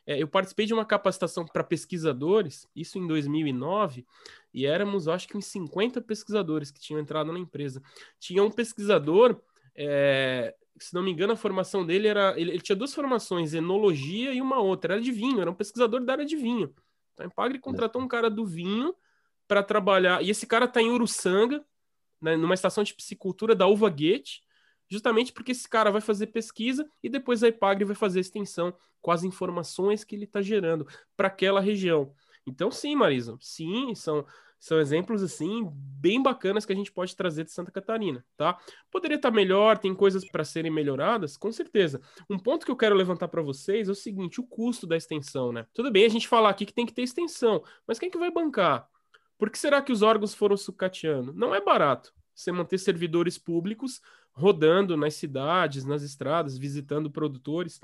É, 0.09 0.19
eu 0.19 0.27
participei 0.27 0.65
de 0.65 0.73
uma 0.73 0.85
capacitação 0.85 1.45
para 1.45 1.63
pesquisadores, 1.63 2.67
isso 2.75 2.97
em 2.97 3.05
2009, 3.05 4.07
e 4.51 4.65
éramos, 4.65 5.07
acho 5.07 5.27
que, 5.27 5.37
uns 5.37 5.45
50 5.45 6.01
pesquisadores 6.01 6.71
que 6.71 6.79
tinham 6.79 6.99
entrado 6.99 7.31
na 7.31 7.37
empresa. 7.37 7.79
Tinha 8.19 8.43
um 8.43 8.49
pesquisador 8.49 9.39
é, 9.81 10.53
se 10.77 10.93
não 10.93 11.01
me 11.01 11.09
engano, 11.09 11.31
a 11.31 11.37
formação 11.37 11.85
dele 11.85 12.09
era. 12.09 12.37
Ele, 12.37 12.51
ele, 12.51 12.61
tinha 12.61 12.75
duas 12.75 12.93
formações, 12.93 13.53
enologia 13.53 14.33
e 14.33 14.41
uma 14.41 14.59
outra. 14.59 14.95
Era 14.95 15.01
de 15.01 15.11
vinho, 15.11 15.39
era 15.39 15.49
um 15.49 15.55
pesquisador 15.55 16.03
da 16.03 16.13
área 16.13 16.25
de 16.25 16.35
vinho. 16.35 16.73
Então, 17.13 17.25
a 17.25 17.27
Empagre 17.27 17.59
contratou 17.59 18.01
um 18.01 18.07
cara 18.07 18.29
do 18.29 18.45
vinho 18.45 18.93
para 19.47 19.63
trabalhar. 19.63 20.21
E 20.21 20.29
esse 20.29 20.45
cara 20.45 20.65
está 20.65 20.81
em 20.81 20.89
Uruçanga, 20.89 21.63
né, 22.21 22.35
numa 22.35 22.53
estação 22.53 22.83
de 22.83 22.93
piscicultura 22.93 23.55
da 23.55 23.67
Uva 23.67 23.89
Guete, 23.89 24.43
justamente 24.89 25.31
porque 25.31 25.53
esse 25.53 25.67
cara 25.67 25.91
vai 25.91 26.01
fazer 26.01 26.27
pesquisa 26.27 26.89
e 27.01 27.07
depois 27.07 27.41
a 27.41 27.47
Ipagre 27.47 27.85
vai 27.85 27.95
fazer 27.95 28.19
extensão 28.19 28.75
com 29.01 29.11
as 29.11 29.23
informações 29.23 30.03
que 30.03 30.13
ele 30.13 30.25
está 30.25 30.41
gerando 30.41 30.85
para 31.15 31.29
aquela 31.29 31.61
região. 31.61 32.13
Então, 32.45 32.69
sim, 32.69 32.95
Marisa, 32.95 33.37
sim, 33.39 33.95
são 33.95 34.25
são 34.59 34.79
exemplos 34.79 35.23
assim 35.23 35.69
bem 35.73 36.21
bacanas 36.21 36.65
que 36.65 36.73
a 36.73 36.75
gente 36.75 36.91
pode 36.91 37.15
trazer 37.15 37.43
de 37.43 37.51
Santa 37.51 37.71
Catarina, 37.71 38.23
tá? 38.37 38.57
Poderia 38.91 39.15
estar 39.15 39.31
melhor, 39.31 39.77
tem 39.77 39.93
coisas 39.95 40.25
para 40.29 40.43
serem 40.43 40.71
melhoradas, 40.71 41.37
com 41.37 41.51
certeza. 41.51 42.01
Um 42.29 42.37
ponto 42.37 42.65
que 42.65 42.71
eu 42.71 42.75
quero 42.75 42.95
levantar 42.95 43.27
para 43.27 43.41
vocês 43.41 43.87
é 43.87 43.91
o 43.91 43.95
seguinte, 43.95 44.39
o 44.39 44.43
custo 44.47 44.85
da 44.85 44.97
extensão, 44.97 45.51
né? 45.51 45.65
Tudo 45.73 45.91
bem 45.91 46.05
a 46.05 46.09
gente 46.09 46.27
falar 46.27 46.49
aqui 46.49 46.65
que 46.65 46.73
tem 46.73 46.85
que 46.85 46.93
ter 46.93 47.03
extensão, 47.03 47.63
mas 47.87 47.99
quem 47.99 48.09
que 48.09 48.17
vai 48.17 48.31
bancar? 48.31 48.87
Por 49.37 49.49
que 49.49 49.57
será 49.57 49.81
que 49.81 49.91
os 49.91 50.01
órgãos 50.01 50.33
foram 50.33 50.57
sucateando? 50.57 51.33
Não 51.33 51.55
é 51.55 51.61
barato 51.61 52.13
você 52.35 52.51
manter 52.51 52.77
servidores 52.77 53.37
públicos 53.37 54.01
rodando 54.31 54.95
nas 54.95 55.15
cidades, 55.15 55.83
nas 55.83 56.01
estradas, 56.03 56.57
visitando 56.57 57.11
produtores. 57.11 57.81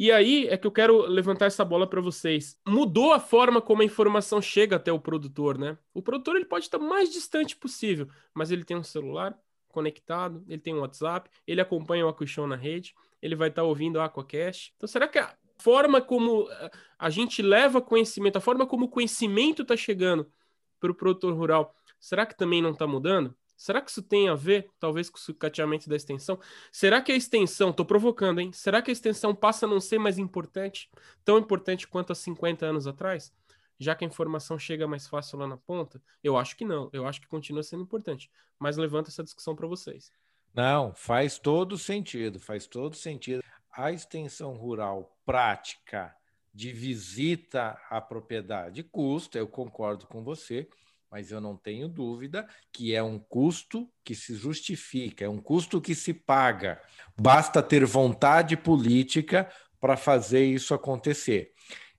E 0.00 0.12
aí 0.12 0.46
é 0.46 0.56
que 0.56 0.64
eu 0.64 0.70
quero 0.70 1.06
levantar 1.06 1.46
essa 1.46 1.64
bola 1.64 1.84
para 1.84 2.00
vocês. 2.00 2.56
Mudou 2.64 3.12
a 3.12 3.18
forma 3.18 3.60
como 3.60 3.82
a 3.82 3.84
informação 3.84 4.40
chega 4.40 4.76
até 4.76 4.92
o 4.92 5.00
produtor, 5.00 5.58
né? 5.58 5.76
O 5.92 6.00
produtor 6.00 6.36
ele 6.36 6.44
pode 6.44 6.66
estar 6.66 6.78
mais 6.78 7.12
distante 7.12 7.56
possível, 7.56 8.06
mas 8.32 8.52
ele 8.52 8.62
tem 8.62 8.76
um 8.76 8.84
celular 8.84 9.36
conectado, 9.66 10.44
ele 10.48 10.62
tem 10.62 10.72
um 10.72 10.82
WhatsApp, 10.82 11.28
ele 11.44 11.60
acompanha 11.60 12.06
o 12.06 12.08
Aquishon 12.08 12.46
na 12.46 12.54
rede, 12.54 12.94
ele 13.20 13.34
vai 13.34 13.48
estar 13.48 13.64
ouvindo 13.64 13.96
o 13.96 14.00
Aquacast. 14.00 14.72
Então 14.76 14.86
será 14.86 15.08
que 15.08 15.18
a 15.18 15.36
forma 15.58 16.00
como 16.00 16.48
eh, 16.48 16.70
a 16.96 17.10
gente 17.10 17.42
leva 17.42 17.82
conhecimento, 17.82 18.36
a 18.36 18.40
forma 18.40 18.68
como 18.68 18.84
o 18.84 18.88
conhecimento 18.88 19.62
está 19.62 19.76
chegando 19.76 20.30
para 20.78 20.92
o 20.92 20.94
produtor 20.94 21.34
rural, 21.34 21.74
será 21.98 22.24
que 22.24 22.38
também 22.38 22.62
não 22.62 22.70
está 22.70 22.86
mudando? 22.86 23.34
Será 23.58 23.82
que 23.82 23.90
isso 23.90 24.00
tem 24.00 24.28
a 24.28 24.36
ver, 24.36 24.70
talvez, 24.78 25.10
com 25.10 25.16
o 25.16 25.20
sucateamento 25.20 25.88
da 25.88 25.96
extensão? 25.96 26.38
Será 26.70 27.02
que 27.02 27.10
a 27.10 27.16
extensão, 27.16 27.70
estou 27.70 27.84
provocando, 27.84 28.40
hein? 28.40 28.52
Será 28.52 28.80
que 28.80 28.88
a 28.88 28.92
extensão 28.92 29.34
passa 29.34 29.66
a 29.66 29.68
não 29.68 29.80
ser 29.80 29.98
mais 29.98 30.16
importante, 30.16 30.88
tão 31.24 31.36
importante 31.36 31.88
quanto 31.88 32.12
há 32.12 32.14
50 32.14 32.64
anos 32.64 32.86
atrás? 32.86 33.34
Já 33.76 33.96
que 33.96 34.04
a 34.04 34.06
informação 34.08 34.60
chega 34.60 34.86
mais 34.86 35.08
fácil 35.08 35.40
lá 35.40 35.46
na 35.48 35.56
ponta? 35.56 36.00
Eu 36.22 36.36
acho 36.36 36.56
que 36.56 36.64
não. 36.64 36.88
Eu 36.92 37.04
acho 37.04 37.20
que 37.20 37.26
continua 37.26 37.64
sendo 37.64 37.82
importante. 37.82 38.30
Mas 38.60 38.76
levanto 38.76 39.08
essa 39.08 39.24
discussão 39.24 39.56
para 39.56 39.66
vocês. 39.66 40.12
Não, 40.54 40.94
faz 40.94 41.36
todo 41.36 41.76
sentido. 41.76 42.38
Faz 42.38 42.64
todo 42.64 42.94
sentido. 42.94 43.42
A 43.72 43.90
extensão 43.90 44.54
rural 44.54 45.16
prática 45.26 46.14
de 46.54 46.72
visita 46.72 47.76
à 47.90 48.00
propriedade 48.00 48.84
custa, 48.84 49.36
eu 49.36 49.48
concordo 49.48 50.06
com 50.06 50.22
você 50.22 50.68
mas 51.10 51.30
eu 51.30 51.40
não 51.40 51.56
tenho 51.56 51.88
dúvida 51.88 52.46
que 52.72 52.94
é 52.94 53.02
um 53.02 53.18
custo 53.18 53.88
que 54.04 54.14
se 54.14 54.34
justifica, 54.34 55.24
é 55.24 55.28
um 55.28 55.38
custo 55.38 55.80
que 55.80 55.94
se 55.94 56.12
paga. 56.12 56.80
Basta 57.16 57.62
ter 57.62 57.84
vontade 57.84 58.56
política 58.56 59.50
para 59.80 59.96
fazer 59.96 60.44
isso 60.44 60.74
acontecer. 60.74 61.52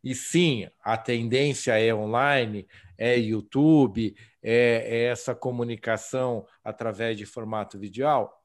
E 0.04 0.16
sim, 0.16 0.68
a 0.82 0.98
tendência 0.98 1.78
é 1.78 1.94
online, 1.94 2.68
é 2.98 3.18
YouTube, 3.18 4.16
é, 4.42 4.86
é 4.86 5.04
essa 5.06 5.36
comunicação 5.36 6.46
através 6.64 7.18
de 7.18 7.26
formato 7.26 7.78
visual, 7.78 8.42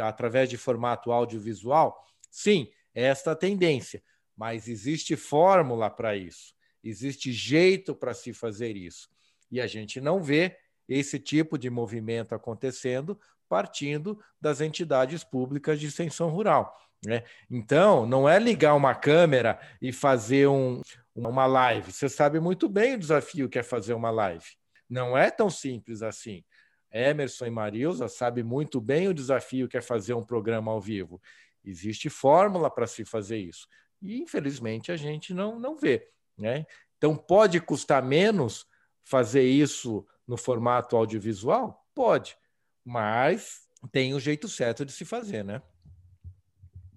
através 0.00 0.48
de 0.48 0.56
formato 0.56 1.10
audiovisual. 1.10 2.04
Sim, 2.30 2.68
é 2.94 3.04
esta 3.04 3.32
a 3.32 3.36
tendência, 3.36 4.02
mas 4.36 4.68
existe 4.68 5.16
fórmula 5.16 5.90
para 5.90 6.16
isso, 6.16 6.54
existe 6.84 7.32
jeito 7.32 7.94
para 7.94 8.14
se 8.14 8.32
fazer 8.32 8.76
isso. 8.76 9.11
E 9.52 9.60
a 9.60 9.66
gente 9.68 10.00
não 10.00 10.20
vê 10.20 10.56
esse 10.88 11.18
tipo 11.18 11.56
de 11.56 11.70
movimento 11.70 12.34
acontecendo 12.34 13.18
partindo 13.52 14.18
das 14.40 14.62
entidades 14.62 15.22
públicas 15.22 15.78
de 15.78 15.86
extensão 15.86 16.30
rural. 16.30 16.74
Né? 17.04 17.22
Então, 17.50 18.06
não 18.06 18.26
é 18.26 18.38
ligar 18.38 18.74
uma 18.74 18.94
câmera 18.94 19.60
e 19.78 19.92
fazer 19.92 20.48
um, 20.48 20.80
uma 21.14 21.44
live. 21.44 21.92
Você 21.92 22.08
sabe 22.08 22.40
muito 22.40 22.66
bem 22.66 22.94
o 22.94 22.98
desafio 22.98 23.50
que 23.50 23.58
é 23.58 23.62
fazer 23.62 23.92
uma 23.92 24.10
live. 24.10 24.46
Não 24.88 25.18
é 25.18 25.30
tão 25.30 25.50
simples 25.50 26.02
assim. 26.02 26.42
Emerson 26.90 27.44
e 27.44 27.50
Marilza 27.50 28.08
sabem 28.08 28.42
muito 28.42 28.80
bem 28.80 29.08
o 29.08 29.14
desafio 29.14 29.68
que 29.68 29.76
é 29.76 29.82
fazer 29.82 30.14
um 30.14 30.24
programa 30.24 30.72
ao 30.72 30.80
vivo. 30.80 31.20
Existe 31.62 32.08
fórmula 32.08 32.70
para 32.70 32.86
se 32.86 33.04
fazer 33.04 33.36
isso. 33.36 33.68
E, 34.00 34.18
infelizmente, 34.18 34.90
a 34.90 34.96
gente 34.96 35.34
não, 35.34 35.58
não 35.58 35.76
vê. 35.76 36.08
Né? 36.38 36.64
Então, 36.96 37.14
pode 37.14 37.60
custar 37.60 38.02
menos 38.02 38.66
fazer 39.04 39.42
isso 39.42 40.06
no 40.26 40.36
formato 40.36 40.96
audiovisual? 40.96 41.84
Pode, 41.94 42.36
mas 42.84 43.68
tem 43.90 44.12
o 44.12 44.16
um 44.16 44.20
jeito 44.20 44.48
certo 44.48 44.84
de 44.84 44.92
se 44.92 45.04
fazer, 45.04 45.44
né? 45.44 45.62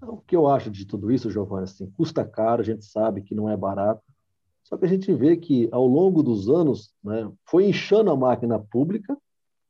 O 0.01 0.17
que 0.17 0.35
eu 0.35 0.47
acho 0.47 0.69
de 0.69 0.85
tudo 0.85 1.11
isso, 1.11 1.31
Giovanni, 1.31 1.63
assim, 1.63 1.89
custa 1.91 2.23
caro, 2.23 2.61
a 2.61 2.65
gente 2.65 2.85
sabe 2.85 3.21
que 3.21 3.33
não 3.33 3.49
é 3.49 3.57
barato, 3.57 4.03
só 4.63 4.77
que 4.77 4.85
a 4.85 4.87
gente 4.87 5.13
vê 5.13 5.37
que, 5.37 5.69
ao 5.71 5.85
longo 5.85 6.23
dos 6.23 6.49
anos, 6.49 6.93
né, 7.03 7.31
foi 7.45 7.67
inchando 7.67 8.11
a 8.11 8.15
máquina 8.15 8.59
pública, 8.59 9.15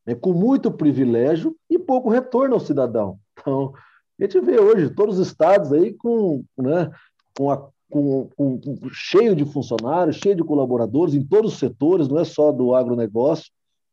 né, 0.05 0.15
com 0.15 0.33
muito 0.33 0.71
privilégio 0.71 1.55
e 1.69 1.77
pouco 1.77 2.09
retorno 2.09 2.55
ao 2.55 2.59
cidadão. 2.59 3.19
Então, 3.37 3.73
a 4.17 4.23
gente 4.23 4.39
vê 4.39 4.57
hoje 4.57 4.89
todos 4.89 5.19
os 5.19 5.27
estados 5.27 5.73
aí 5.73 5.93
com, 5.93 6.43
né, 6.57 6.89
com, 7.37 7.51
a, 7.51 7.69
com, 7.89 8.29
com, 8.35 8.59
com 8.59 8.89
cheio 8.89 9.35
de 9.35 9.45
funcionários, 9.45 10.17
cheio 10.17 10.35
de 10.35 10.43
colaboradores 10.43 11.13
em 11.13 11.23
todos 11.23 11.53
os 11.53 11.59
setores, 11.59 12.07
não 12.07 12.19
é 12.19 12.25
só 12.25 12.51
do 12.51 12.73
agronegócio, 12.73 13.51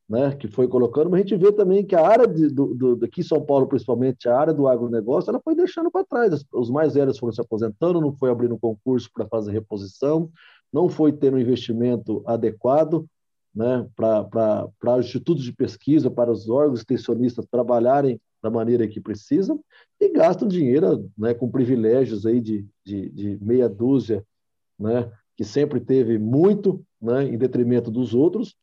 né, 0.09 0.35
que 0.35 0.49
foi 0.49 0.69
colocando, 0.69 1.09
mas 1.09 1.21
a 1.21 1.23
gente 1.23 1.37
vê 1.37 1.53
também 1.53 1.85
que 1.85 1.95
a 1.95 2.07
área 2.07 2.27
de, 2.27 2.49
do, 2.49 2.75
do, 2.75 3.05
aqui 3.05 3.21
em 3.21 3.25
São 3.25 3.41
Paulo, 3.41 3.67
principalmente 3.67 4.29
a 4.29 4.39
área 4.39 4.53
do 4.53 4.69
agronegócio, 4.69 5.31
ela 5.31 5.41
foi 5.43 5.55
deixando 5.55 5.91
para 5.91 6.05
trás. 6.05 6.45
Os 6.53 6.71
mais 6.71 6.95
velhos 6.95 7.19
foram 7.19 7.33
se 7.33 7.41
aposentando, 7.41 8.01
não 8.01 8.13
foi 8.13 8.31
abrindo 8.31 8.59
concurso 8.59 9.09
para 9.15 9.27
fazer 9.27 9.53
reposição, 9.53 10.31
não 10.73 10.89
foi 10.89 11.13
tendo 11.13 11.37
um 11.37 11.41
investimento 11.41 12.23
adequado 12.27 13.07
né, 13.55 13.87
para 13.97 14.99
os 14.99 15.07
institutos 15.07 15.45
de 15.45 15.53
pesquisa, 15.53 16.11
para 16.11 16.31
os 16.31 16.49
órgãos 16.49 16.81
extensionistas 16.81 17.47
trabalharem 17.51 18.21
da 18.43 18.51
maneira 18.51 18.89
que 18.89 19.01
precisam 19.01 19.63
e 20.01 20.09
gastam 20.09 20.49
dinheiro 20.49 21.11
né, 21.17 21.33
com 21.33 21.51
privilégios 21.51 22.27
aí 22.27 22.41
de, 22.41 22.67
de, 22.85 23.09
de 23.11 23.39
meia 23.45 23.69
dúzia, 23.69 24.25
né, 24.79 25.11
que 25.37 25.45
sempre 25.45 25.81
teve 25.81 26.19
muito 26.19 26.85
né, 27.01 27.25
em 27.25 27.39
detrimento 27.39 27.91
dos 27.91 28.15
outros, 28.15 28.57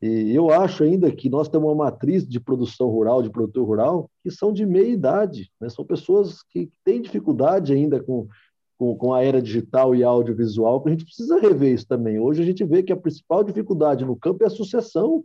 e 0.00 0.34
eu 0.34 0.50
acho 0.50 0.84
ainda 0.84 1.10
que 1.10 1.30
nós 1.30 1.48
temos 1.48 1.68
uma 1.68 1.84
matriz 1.84 2.26
de 2.26 2.38
produção 2.38 2.88
rural, 2.88 3.22
de 3.22 3.30
produtor 3.30 3.66
rural, 3.66 4.10
que 4.22 4.30
são 4.30 4.52
de 4.52 4.66
meia 4.66 4.88
idade. 4.88 5.50
Né? 5.60 5.70
São 5.70 5.84
pessoas 5.84 6.42
que 6.42 6.70
têm 6.84 7.00
dificuldade 7.00 7.72
ainda 7.72 8.02
com, 8.02 8.28
com, 8.78 8.94
com, 8.96 9.14
a 9.14 9.22
era 9.22 9.40
digital 9.40 9.94
e 9.94 10.04
audiovisual, 10.04 10.82
que 10.82 10.88
a 10.88 10.92
gente 10.92 11.04
precisa 11.04 11.40
rever 11.40 11.72
isso 11.72 11.86
também. 11.86 12.20
Hoje 12.20 12.42
a 12.42 12.44
gente 12.44 12.62
vê 12.62 12.82
que 12.82 12.92
a 12.92 12.96
principal 12.96 13.42
dificuldade 13.42 14.04
no 14.04 14.16
campo 14.16 14.44
é 14.44 14.46
a 14.46 14.50
sucessão. 14.50 15.24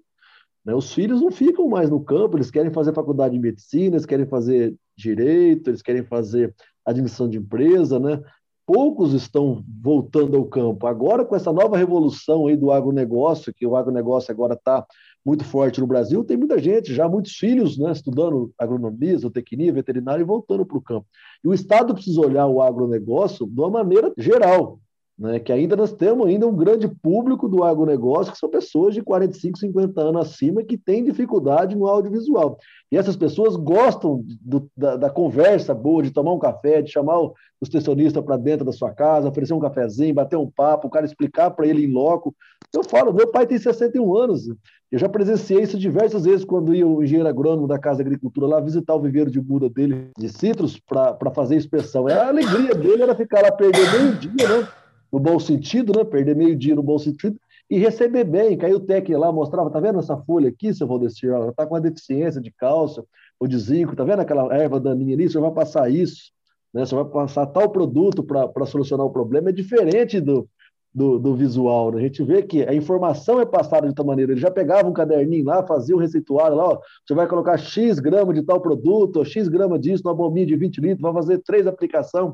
Né? 0.65 0.73
Os 0.73 0.93
filhos 0.93 1.21
não 1.21 1.31
ficam 1.31 1.67
mais 1.67 1.89
no 1.89 2.03
campo, 2.03 2.37
eles 2.37 2.51
querem 2.51 2.71
fazer 2.71 2.93
faculdade 2.93 3.33
de 3.33 3.39
medicina, 3.39 3.95
eles 3.95 4.05
querem 4.05 4.25
fazer 4.25 4.75
direito, 4.95 5.69
eles 5.69 5.81
querem 5.81 6.03
fazer 6.03 6.53
admissão 6.85 7.29
de 7.29 7.37
empresa, 7.37 7.99
né? 7.99 8.21
poucos 8.65 9.13
estão 9.13 9.63
voltando 9.81 10.37
ao 10.37 10.45
campo. 10.45 10.87
Agora, 10.87 11.25
com 11.25 11.35
essa 11.35 11.51
nova 11.51 11.75
revolução 11.75 12.47
aí 12.47 12.55
do 12.55 12.71
agronegócio, 12.71 13.53
que 13.53 13.67
o 13.67 13.75
agronegócio 13.75 14.31
agora 14.31 14.53
está 14.53 14.85
muito 15.25 15.43
forte 15.43 15.81
no 15.81 15.87
Brasil, 15.87 16.23
tem 16.23 16.37
muita 16.37 16.57
gente, 16.57 16.93
já 16.93 17.07
muitos 17.07 17.33
filhos, 17.33 17.77
né, 17.77 17.91
estudando 17.91 18.51
agronomia, 18.57 19.17
zootecnia, 19.17 19.73
veterinária 19.73 20.21
e 20.21 20.25
voltando 20.25 20.65
para 20.65 20.77
o 20.77 20.81
campo. 20.81 21.05
E 21.43 21.47
o 21.49 21.53
Estado 21.53 21.93
precisa 21.93 22.21
olhar 22.21 22.47
o 22.47 22.61
agronegócio 22.61 23.45
de 23.45 23.59
uma 23.59 23.69
maneira 23.69 24.13
geral, 24.17 24.79
né, 25.21 25.39
que 25.39 25.53
ainda 25.53 25.75
nós 25.75 25.93
temos 25.93 26.25
ainda 26.25 26.47
um 26.47 26.55
grande 26.55 26.87
público 26.87 27.47
do 27.47 27.63
agronegócio, 27.63 28.33
que 28.33 28.39
são 28.39 28.49
pessoas 28.49 28.95
de 28.95 29.03
45, 29.03 29.59
50 29.59 30.01
anos 30.01 30.21
acima, 30.21 30.63
que 30.63 30.75
têm 30.75 31.03
dificuldade 31.03 31.75
no 31.75 31.85
audiovisual. 31.85 32.57
E 32.91 32.97
essas 32.97 33.15
pessoas 33.15 33.55
gostam 33.55 34.25
do, 34.41 34.67
da, 34.75 34.95
da, 34.97 35.09
conversa 35.11 35.75
boa, 35.75 36.01
de 36.01 36.09
tomar 36.09 36.33
um 36.33 36.39
café, 36.39 36.81
de 36.81 36.91
chamar 36.91 37.19
o, 37.19 37.35
extensionista 37.61 38.19
para 38.23 38.35
dentro 38.35 38.65
da 38.65 38.71
sua 38.71 38.89
casa, 38.89 39.29
oferecer 39.29 39.53
um 39.53 39.59
cafezinho, 39.59 40.15
bater 40.15 40.37
um 40.37 40.49
papo, 40.49 40.87
o 40.87 40.89
cara 40.89 41.05
explicar 41.05 41.51
para 41.51 41.67
ele 41.67 41.85
em 41.85 41.93
loco. 41.93 42.33
Eu 42.73 42.83
falo, 42.83 43.13
meu 43.13 43.27
pai 43.27 43.45
tem 43.45 43.59
61 43.59 44.17
anos, 44.17 44.47
eu 44.91 44.97
já 44.97 45.07
presenciei 45.07 45.61
isso 45.61 45.77
diversas 45.77 46.25
vezes 46.25 46.43
quando 46.43 46.73
ia 46.73 46.87
o 46.87 47.03
engenheiro 47.03 47.29
agrônomo 47.29 47.67
da 47.67 47.77
Casa 47.77 48.01
Agricultura 48.01 48.47
lá 48.47 48.59
visitar 48.59 48.95
o 48.95 49.01
viveiro 49.01 49.29
de 49.29 49.39
muda 49.39 49.69
dele, 49.69 50.09
de 50.17 50.29
citros, 50.29 50.79
para 50.79 51.31
fazer 51.31 51.57
inspeção. 51.57 52.09
É 52.09 52.13
a 52.13 52.29
alegria 52.29 52.73
dele 52.73 53.03
era 53.03 53.13
ficar 53.13 53.43
lá 53.43 53.51
perder 53.51 53.91
meio 53.91 54.15
dia, 54.15 54.49
né? 54.49 54.67
No 55.11 55.19
bom 55.19 55.39
sentido, 55.39 55.93
né? 55.95 56.03
Perder 56.03 56.35
meio 56.35 56.55
dia 56.55 56.75
no 56.75 56.83
bom 56.83 56.97
sentido 56.97 57.39
e 57.69 57.77
receber 57.77 58.23
bem. 58.23 58.57
Caiu 58.57 58.77
o 58.77 58.79
técnico 58.79 59.19
lá, 59.19 59.31
mostrava, 59.31 59.69
tá 59.69 59.79
vendo 59.79 59.99
essa 59.99 60.17
folha 60.17 60.49
aqui, 60.49 60.73
seu 60.73 60.87
Valdecir? 60.87 61.29
Ela 61.29 61.53
tá 61.53 61.65
com 61.65 61.73
uma 61.73 61.81
deficiência 61.81 62.41
de 62.41 62.51
cálcio 62.51 63.05
ou 63.39 63.47
de 63.47 63.57
zinco, 63.57 63.95
tá 63.95 64.03
vendo 64.03 64.19
aquela 64.19 64.53
erva 64.55 64.79
daninha 64.79 65.15
ali? 65.15 65.29
Você 65.29 65.39
vai 65.39 65.51
passar 65.51 65.91
isso, 65.91 66.31
né? 66.73 66.85
Você 66.85 66.95
vai 66.95 67.05
passar 67.05 67.45
tal 67.47 67.69
produto 67.69 68.23
para 68.23 68.65
solucionar 68.65 69.05
o 69.05 69.11
problema. 69.11 69.49
É 69.49 69.53
diferente 69.53 70.19
do, 70.19 70.47
do, 70.93 71.17
do 71.17 71.35
visual. 71.35 71.91
Né? 71.91 71.99
A 71.99 72.03
gente 72.03 72.23
vê 72.23 72.43
que 72.43 72.63
a 72.63 72.73
informação 72.73 73.39
é 73.39 73.45
passada 73.45 73.87
de 73.87 73.95
tal 73.95 74.05
maneira. 74.05 74.33
Ele 74.33 74.41
já 74.41 74.51
pegava 74.51 74.87
um 74.87 74.93
caderninho 74.93 75.45
lá, 75.45 75.65
fazia 75.65 75.95
um 75.95 75.99
receituário 75.99 76.55
lá, 76.57 76.65
ó, 76.65 76.79
você 77.05 77.13
vai 77.13 77.27
colocar 77.27 77.57
X 77.57 77.99
grama 77.99 78.33
de 78.33 78.41
tal 78.43 78.59
produto, 78.61 79.23
X 79.23 79.47
grama 79.47 79.79
disso, 79.79 80.03
numa 80.03 80.15
bombinha 80.15 80.45
de 80.45 80.55
20 80.55 80.81
litros, 80.81 81.01
vai 81.01 81.13
fazer 81.13 81.39
três 81.39 81.65
aplicações 81.65 82.33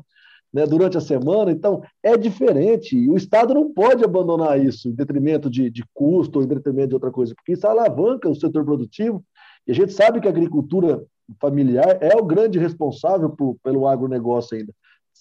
né, 0.52 0.66
durante 0.66 0.96
a 0.96 1.00
semana. 1.00 1.50
Então, 1.50 1.82
é 2.02 2.16
diferente. 2.16 3.08
O 3.08 3.16
Estado 3.16 3.54
não 3.54 3.72
pode 3.72 4.04
abandonar 4.04 4.62
isso 4.62 4.88
em 4.88 4.94
detrimento 4.94 5.50
de, 5.50 5.70
de 5.70 5.84
custo 5.94 6.38
ou 6.38 6.44
em 6.44 6.48
detrimento 6.48 6.88
de 6.88 6.94
outra 6.94 7.10
coisa, 7.10 7.34
porque 7.34 7.52
isso 7.52 7.66
alavanca 7.66 8.28
o 8.28 8.34
setor 8.34 8.64
produtivo. 8.64 9.22
E 9.66 9.72
a 9.72 9.74
gente 9.74 9.92
sabe 9.92 10.20
que 10.20 10.26
a 10.26 10.30
agricultura 10.30 11.04
familiar 11.40 11.98
é 12.00 12.16
o 12.16 12.24
grande 12.24 12.58
responsável 12.58 13.30
por, 13.30 13.56
pelo 13.62 13.86
agronegócio 13.86 14.56
ainda. 14.56 14.72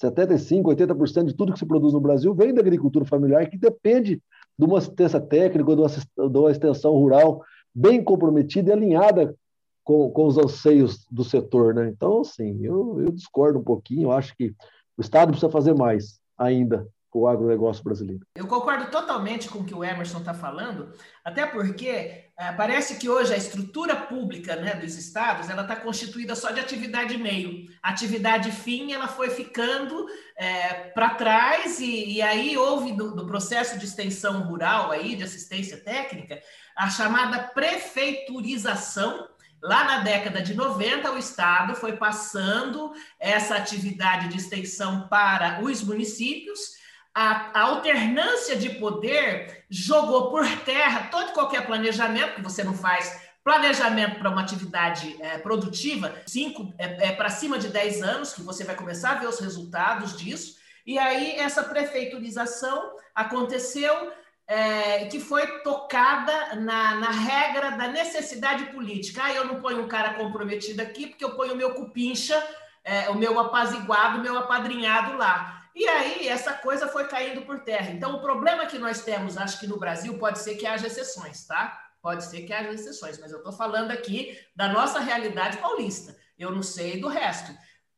75%, 0.01 0.61
80% 0.63 1.25
de 1.25 1.35
tudo 1.35 1.51
que 1.51 1.59
se 1.59 1.65
produz 1.65 1.93
no 1.93 1.99
Brasil 1.99 2.33
vem 2.33 2.53
da 2.53 2.61
agricultura 2.61 3.03
familiar, 3.03 3.49
que 3.49 3.57
depende 3.57 4.21
de 4.57 4.65
uma 4.65 4.77
assistência 4.77 5.19
técnica, 5.19 5.75
de 5.75 5.81
uma, 5.81 6.29
de 6.29 6.37
uma 6.37 6.51
extensão 6.51 6.93
rural 6.93 7.41
bem 7.73 8.03
comprometida 8.03 8.69
e 8.69 8.73
alinhada 8.73 9.35
com, 9.83 10.09
com 10.11 10.25
os 10.25 10.37
anseios 10.37 11.05
do 11.09 11.23
setor. 11.23 11.73
Né? 11.73 11.89
Então, 11.89 12.21
assim, 12.21 12.63
eu, 12.63 13.01
eu 13.01 13.11
discordo 13.11 13.59
um 13.59 13.63
pouquinho, 13.63 14.11
acho 14.11 14.35
que 14.35 14.53
o 14.97 15.01
Estado 15.01 15.29
precisa 15.29 15.51
fazer 15.51 15.75
mais 15.75 16.19
ainda 16.37 16.87
com 17.09 17.19
o 17.19 17.27
agronegócio 17.27 17.83
brasileiro. 17.83 18.25
Eu 18.35 18.47
concordo 18.47 18.91
totalmente 18.91 19.47
com 19.47 19.59
o 19.59 19.63
que 19.63 19.73
o 19.73 19.83
Emerson 19.83 20.19
está 20.19 20.33
falando, 20.33 20.91
até 21.23 21.45
porque 21.45 22.25
é, 22.37 22.51
parece 22.57 22.97
que 22.97 23.07
hoje 23.07 23.33
a 23.33 23.37
estrutura 23.37 23.95
pública 23.95 24.55
né, 24.55 24.75
dos 24.75 24.97
estados 24.97 25.49
ela 25.49 25.61
está 25.61 25.75
constituída 25.75 26.35
só 26.35 26.51
de 26.51 26.59
atividade 26.59 27.17
meio. 27.17 27.65
A 27.81 27.91
atividade 27.91 28.51
fim 28.51 28.91
ela 28.91 29.07
foi 29.07 29.29
ficando 29.29 30.07
é, 30.35 30.89
para 30.89 31.11
trás 31.11 31.79
e, 31.79 32.15
e, 32.15 32.21
aí 32.21 32.57
houve 32.57 32.91
do, 32.91 33.15
do 33.15 33.25
processo 33.25 33.79
de 33.79 33.85
extensão 33.85 34.41
rural 34.43 34.91
aí 34.91 35.15
de 35.15 35.23
assistência 35.23 35.77
técnica 35.77 36.39
a 36.75 36.89
chamada 36.89 37.39
prefeiturização 37.39 39.27
Lá 39.61 39.83
na 39.83 39.97
década 39.99 40.41
de 40.41 40.53
90, 40.53 41.11
o 41.11 41.17
Estado 41.17 41.75
foi 41.75 41.93
passando 41.93 42.93
essa 43.19 43.55
atividade 43.55 44.27
de 44.27 44.37
extensão 44.37 45.07
para 45.07 45.61
os 45.63 45.83
municípios. 45.83 46.77
A, 47.13 47.59
a 47.59 47.61
alternância 47.63 48.55
de 48.55 48.69
poder 48.71 49.65
jogou 49.69 50.29
por 50.29 50.47
terra 50.59 51.07
todo 51.09 51.29
e 51.29 51.33
qualquer 51.33 51.65
planejamento, 51.65 52.35
que 52.35 52.41
você 52.41 52.63
não 52.63 52.75
faz 52.75 53.27
planejamento 53.43 54.19
para 54.19 54.29
uma 54.29 54.41
atividade 54.41 55.15
é, 55.21 55.37
produtiva, 55.37 56.13
cinco 56.27 56.73
é, 56.77 57.07
é 57.07 57.11
para 57.13 57.29
cima 57.29 57.57
de 57.57 57.69
10 57.69 58.03
anos, 58.03 58.33
que 58.33 58.41
você 58.41 58.63
vai 58.63 58.75
começar 58.75 59.11
a 59.11 59.15
ver 59.15 59.27
os 59.27 59.39
resultados 59.39 60.17
disso. 60.17 60.57
E 60.85 60.99
aí, 60.99 61.35
essa 61.37 61.63
prefeiturização 61.63 62.91
aconteceu 63.15 64.11
é, 64.47 65.05
que 65.05 65.19
foi 65.19 65.45
tocada 65.59 66.55
na, 66.55 66.95
na, 66.95 67.11
regra 67.11 67.71
da 67.71 67.89
necessidade 67.89 68.67
política. 68.67 69.23
Ah, 69.25 69.33
eu 69.33 69.45
não 69.45 69.61
ponho 69.61 69.81
um 69.81 69.87
cara 69.87 70.13
comprometido 70.13 70.81
aqui 70.81 71.07
porque 71.07 71.25
eu 71.25 71.35
ponho 71.35 71.53
o 71.53 71.57
meu 71.57 71.73
cupincha, 71.73 72.41
é, 72.83 73.09
o 73.09 73.15
meu 73.15 73.37
apaziguado, 73.39 74.19
o 74.19 74.21
meu 74.21 74.37
apadrinhado 74.37 75.17
lá. 75.17 75.65
E 75.75 75.85
aí 75.85 76.27
essa 76.29 76.53
coisa 76.53 76.87
foi 76.87 77.07
caindo 77.07 77.41
por 77.41 77.59
terra. 77.59 77.91
Então 77.91 78.15
o 78.15 78.21
problema 78.21 78.65
que 78.65 78.79
nós 78.79 79.03
temos, 79.03 79.37
acho 79.37 79.59
que 79.59 79.67
no 79.67 79.77
Brasil, 79.77 80.17
pode 80.17 80.39
ser 80.39 80.55
que 80.55 80.65
haja 80.65 80.87
exceções, 80.87 81.45
tá? 81.45 81.83
Pode 82.01 82.23
ser 82.23 82.43
que 82.43 82.53
haja 82.53 82.71
exceções, 82.71 83.19
mas 83.19 83.31
eu 83.31 83.39
estou 83.39 83.51
falando 83.51 83.91
aqui 83.91 84.39
da 84.55 84.69
nossa 84.69 84.99
realidade 84.99 85.57
paulista. 85.57 86.15
Eu 86.39 86.51
não 86.51 86.63
sei 86.63 87.01
do 87.01 87.09
resto. 87.09 87.51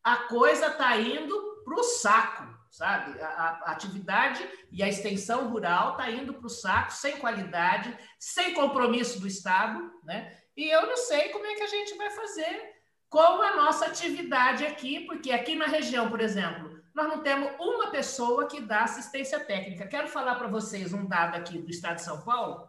A 0.04 0.16
coisa 0.16 0.68
está 0.68 0.98
indo 0.98 1.62
para 1.64 1.76
o 1.76 1.84
saco 1.84 2.59
sabe? 2.70 3.20
A, 3.22 3.26
a, 3.66 3.72
atividade 3.72 4.48
e 4.72 4.84
a 4.84 4.88
extensão 4.88 5.50
rural 5.50 5.92
está 5.92 6.10
indo 6.10 6.34
para 6.34 6.46
o 6.46 6.50
saco, 6.50 6.94
sem 6.94 7.18
qualidade, 7.18 7.98
sem 8.20 8.54
compromisso 8.54 9.20
do 9.20 9.28
Estado, 9.28 9.92
né? 10.04 10.38
E 10.56 10.70
eu 10.70 10.86
não 10.88 10.98
sei 10.98 11.30
como 11.30 11.46
é 11.46 11.56
que 11.56 11.64
a 11.64 11.68
gente 11.68 11.96
vai 11.96 12.10
fazer 12.12 12.74
com 13.10 13.42
a 13.42 13.56
nossa 13.56 13.86
atividade 13.86 14.66
aqui, 14.66 15.02
porque 15.02 15.32
aqui 15.32 15.56
na 15.56 15.66
região, 15.66 16.10
por 16.10 16.22
exemplo, 16.22 16.80
nós 16.94 17.08
não 17.08 17.24
temos 17.24 17.52
uma 17.60 17.92
pessoa 17.92 18.48
que 18.48 18.62
dá 18.62 18.84
assistência 18.84 19.40
técnica. 19.40 19.88
Quero 19.88 20.08
falar 20.08 20.36
para 20.36 20.48
vocês 20.48 20.94
um 20.94 21.08
dado 21.08 21.36
aqui 21.36 21.58
do 21.58 21.70
estado 21.70 21.96
de 21.96 22.04
São 22.04 22.22
Paulo, 22.22 22.68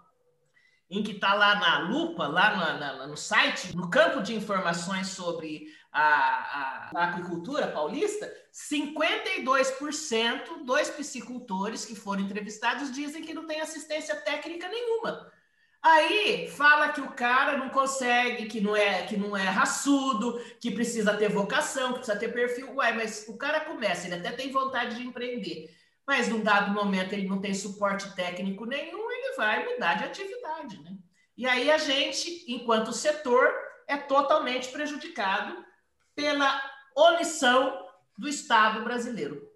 em 0.89 1.03
que 1.03 1.13
está 1.13 1.35
lá 1.35 1.57
na 1.57 1.79
lupa, 1.89 2.27
lá 2.27 3.07
no 3.07 3.17
site, 3.17 3.77
no 3.77 3.91
campo 3.91 4.23
de 4.23 4.35
informações 4.35 5.09
sobre 5.09 5.67
a, 5.93 6.03
a, 6.03 6.91
a 6.95 7.05
aquicultura 7.05 7.69
paulista, 7.69 8.33
52% 8.53 10.65
dos 10.65 10.91
piscicultores 10.91 11.85
que 11.85 11.95
foram 11.95 12.23
entrevistados 12.23 12.91
dizem 12.93 13.23
que 13.23 13.35
não 13.35 13.47
tem 13.47 13.61
assistência 13.61 14.17
técnica 14.17 14.69
nenhuma. 14.69 15.31
Aí 15.83 16.47
fala 16.49 16.91
que 16.91 17.01
o 17.01 17.13
cara 17.13 17.57
não 17.57 17.71
consegue, 17.71 18.47
que 18.47 18.61
não 18.61 18.77
é 18.77 19.07
que 19.07 19.17
não 19.17 19.37
é 19.37 19.45
raçudo, 19.45 20.39
que 20.61 20.71
precisa 20.71 21.17
ter 21.17 21.31
vocação, 21.31 21.93
que 21.93 22.01
precisa 22.01 22.19
ter 22.19 22.33
perfil. 22.33 22.75
Ué, 22.77 22.93
mas 22.93 23.27
o 23.29 23.39
cara 23.39 23.61
começa, 23.61 24.07
ele 24.07 24.17
até 24.17 24.31
tem 24.31 24.53
vontade 24.53 24.97
de 24.97 25.07
empreender, 25.07 25.75
mas 26.07 26.29
num 26.29 26.43
dado 26.43 26.73
momento 26.73 27.15
ele 27.15 27.27
não 27.27 27.41
tem 27.41 27.55
suporte 27.55 28.15
técnico 28.15 28.67
nenhum, 28.67 29.11
ele 29.11 29.37
vai 29.37 29.65
mudar 29.65 29.95
de 29.95 30.05
atividade, 30.05 30.83
né? 30.83 30.99
E 31.35 31.47
aí 31.47 31.71
a 31.71 31.79
gente, 31.79 32.45
enquanto 32.47 32.93
setor, 32.93 33.51
é 33.89 33.97
totalmente 33.97 34.69
prejudicado 34.69 35.65
pela 36.21 36.61
omissão 36.95 37.87
do 38.19 38.29
Estado 38.29 38.85
brasileiro. 38.85 39.51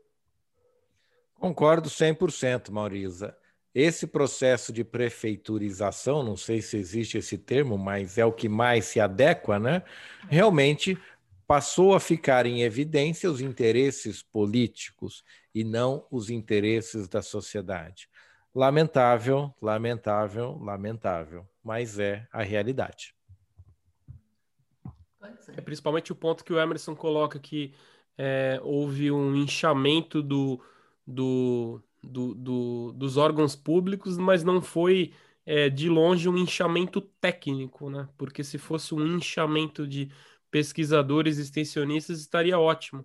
Concordo 1.34 1.90
100%, 1.90 2.70
Maurisa. 2.70 3.36
Esse 3.74 4.06
processo 4.06 4.72
de 4.72 4.82
prefeiturização, 4.82 6.22
não 6.22 6.38
sei 6.38 6.62
se 6.62 6.78
existe 6.78 7.18
esse 7.18 7.36
termo, 7.36 7.76
mas 7.76 8.16
é 8.16 8.24
o 8.24 8.32
que 8.32 8.48
mais 8.48 8.86
se 8.86 8.98
adequa, 8.98 9.58
né? 9.58 9.82
Realmente 10.28 10.96
passou 11.46 11.94
a 11.94 12.00
ficar 12.00 12.46
em 12.46 12.62
evidência 12.62 13.30
os 13.30 13.42
interesses 13.42 14.22
políticos 14.22 15.22
e 15.54 15.62
não 15.62 16.06
os 16.10 16.30
interesses 16.30 17.08
da 17.08 17.20
sociedade. 17.20 18.08
Lamentável, 18.54 19.52
lamentável, 19.60 20.56
lamentável, 20.62 21.46
mas 21.62 21.98
é 21.98 22.26
a 22.32 22.42
realidade. 22.42 23.14
É 25.56 25.60
principalmente 25.60 26.12
o 26.12 26.16
ponto 26.16 26.44
que 26.44 26.52
o 26.52 26.60
Emerson 26.60 26.94
coloca 26.94 27.38
que 27.38 27.74
é, 28.16 28.60
houve 28.62 29.10
um 29.10 29.34
inchamento 29.36 30.22
do, 30.22 30.62
do, 31.06 31.82
do, 32.02 32.34
do, 32.34 32.92
dos 32.92 33.16
órgãos 33.16 33.56
públicos, 33.56 34.16
mas 34.16 34.44
não 34.44 34.60
foi 34.62 35.12
é, 35.46 35.68
de 35.68 35.88
longe 35.88 36.28
um 36.28 36.36
inchamento 36.36 37.00
técnico, 37.00 37.90
né? 37.90 38.08
Porque 38.16 38.42
se 38.42 38.58
fosse 38.58 38.94
um 38.94 39.06
inchamento 39.06 39.86
de 39.86 40.10
pesquisadores 40.50 41.38
extensionistas, 41.38 42.20
estaria 42.20 42.58
ótimo. 42.58 43.04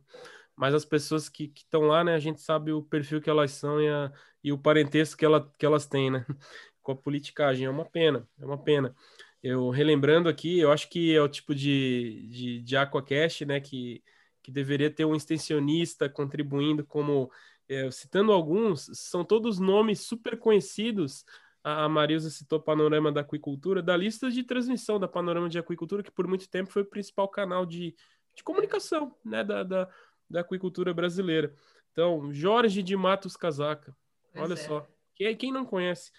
Mas 0.56 0.74
as 0.74 0.86
pessoas 0.86 1.30
que 1.30 1.52
estão 1.56 1.82
lá, 1.84 2.04
né, 2.04 2.14
a 2.14 2.20
gente 2.20 2.42
sabe 2.42 2.72
o 2.72 2.84
perfil 2.84 3.22
que 3.22 3.30
elas 3.30 3.52
são 3.52 3.82
e, 3.82 3.88
a, 3.90 4.12
e 4.44 4.52
o 4.52 4.58
parentesco 4.58 5.18
que, 5.18 5.26
ela, 5.26 5.52
que 5.58 5.66
elas 5.66 5.86
têm, 5.86 6.12
né? 6.12 6.26
Com 6.82 6.92
a 6.94 6.96
politicagem. 6.96 7.66
É 7.66 7.70
uma 7.70 7.86
pena, 7.86 8.28
é 8.40 8.46
uma 8.46 8.58
pena. 8.58 8.96
Eu 9.42 9.70
relembrando 9.70 10.28
aqui, 10.28 10.60
eu 10.60 10.72
acho 10.72 10.90
que 10.90 11.16
é 11.16 11.22
o 11.22 11.30
tipo 11.30 11.56
de, 11.56 12.28
de, 12.30 12.62
de 12.62 12.78
Aquacast, 12.78 13.46
né, 13.46 13.60
que, 13.60 14.04
que 14.42 14.52
deveria 14.52 14.90
ter 14.90 15.06
um 15.06 15.16
extensionista 15.16 16.10
contribuindo 16.10 16.86
como 16.86 17.32
é, 17.70 17.90
citando 17.92 18.32
alguns, 18.32 18.90
são 18.94 19.24
todos 19.24 19.60
nomes 19.60 20.02
super 20.02 20.38
conhecidos. 20.38 21.24
A, 21.64 21.86
a 21.86 21.90
Marilza 21.90 22.30
citou 22.30 22.60
Panorama 22.60 23.12
da 23.12 23.22
Aquicultura, 23.22 23.82
da 23.82 23.96
lista 23.96 24.32
de 24.32 24.44
transmissão 24.44 25.00
da 25.00 25.08
Panorama 25.08 25.48
de 25.48 25.60
Aquicultura, 25.60 26.02
que 26.02 26.12
por 26.12 26.28
muito 26.28 26.50
tempo 26.50 26.72
foi 26.72 26.82
o 26.82 26.90
principal 26.90 27.30
canal 27.30 27.66
de, 27.66 27.96
de 28.36 28.44
comunicação 28.44 29.16
né, 29.24 29.44
da, 29.44 29.64
da, 29.64 29.88
da 30.30 30.40
aquicultura 30.42 30.94
brasileira. 30.94 31.54
Então, 31.92 32.34
Jorge 32.34 32.82
de 32.82 32.96
Matos 32.96 33.38
Casaca, 33.38 33.96
olha 34.36 34.54
é. 34.54 34.58
só. 34.58 34.88
Quem, 35.16 35.36
quem 35.36 35.52
não 35.52 35.66
conhece? 35.66 36.12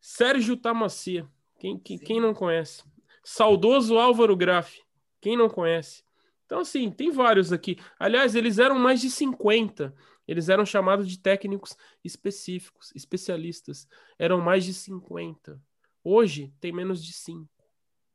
Sérgio 0.00 0.56
Tamacia, 0.56 1.28
quem, 1.58 1.78
quem, 1.78 1.98
quem 1.98 2.20
não 2.20 2.32
conhece? 2.32 2.82
Saudoso 3.22 3.98
Álvaro 3.98 4.36
Graff, 4.36 4.80
quem 5.20 5.36
não 5.36 5.48
conhece? 5.48 6.02
Então, 6.46 6.60
assim, 6.60 6.90
tem 6.90 7.10
vários 7.10 7.52
aqui. 7.52 7.78
Aliás, 7.98 8.34
eles 8.34 8.58
eram 8.58 8.78
mais 8.78 9.00
de 9.00 9.10
50. 9.10 9.94
Eles 10.26 10.48
eram 10.48 10.64
chamados 10.64 11.06
de 11.08 11.18
técnicos 11.18 11.76
específicos, 12.02 12.90
especialistas. 12.94 13.86
Eram 14.18 14.40
mais 14.40 14.64
de 14.64 14.72
50. 14.72 15.60
Hoje 16.02 16.52
tem 16.60 16.72
menos 16.72 17.04
de 17.04 17.12
5. 17.12 17.46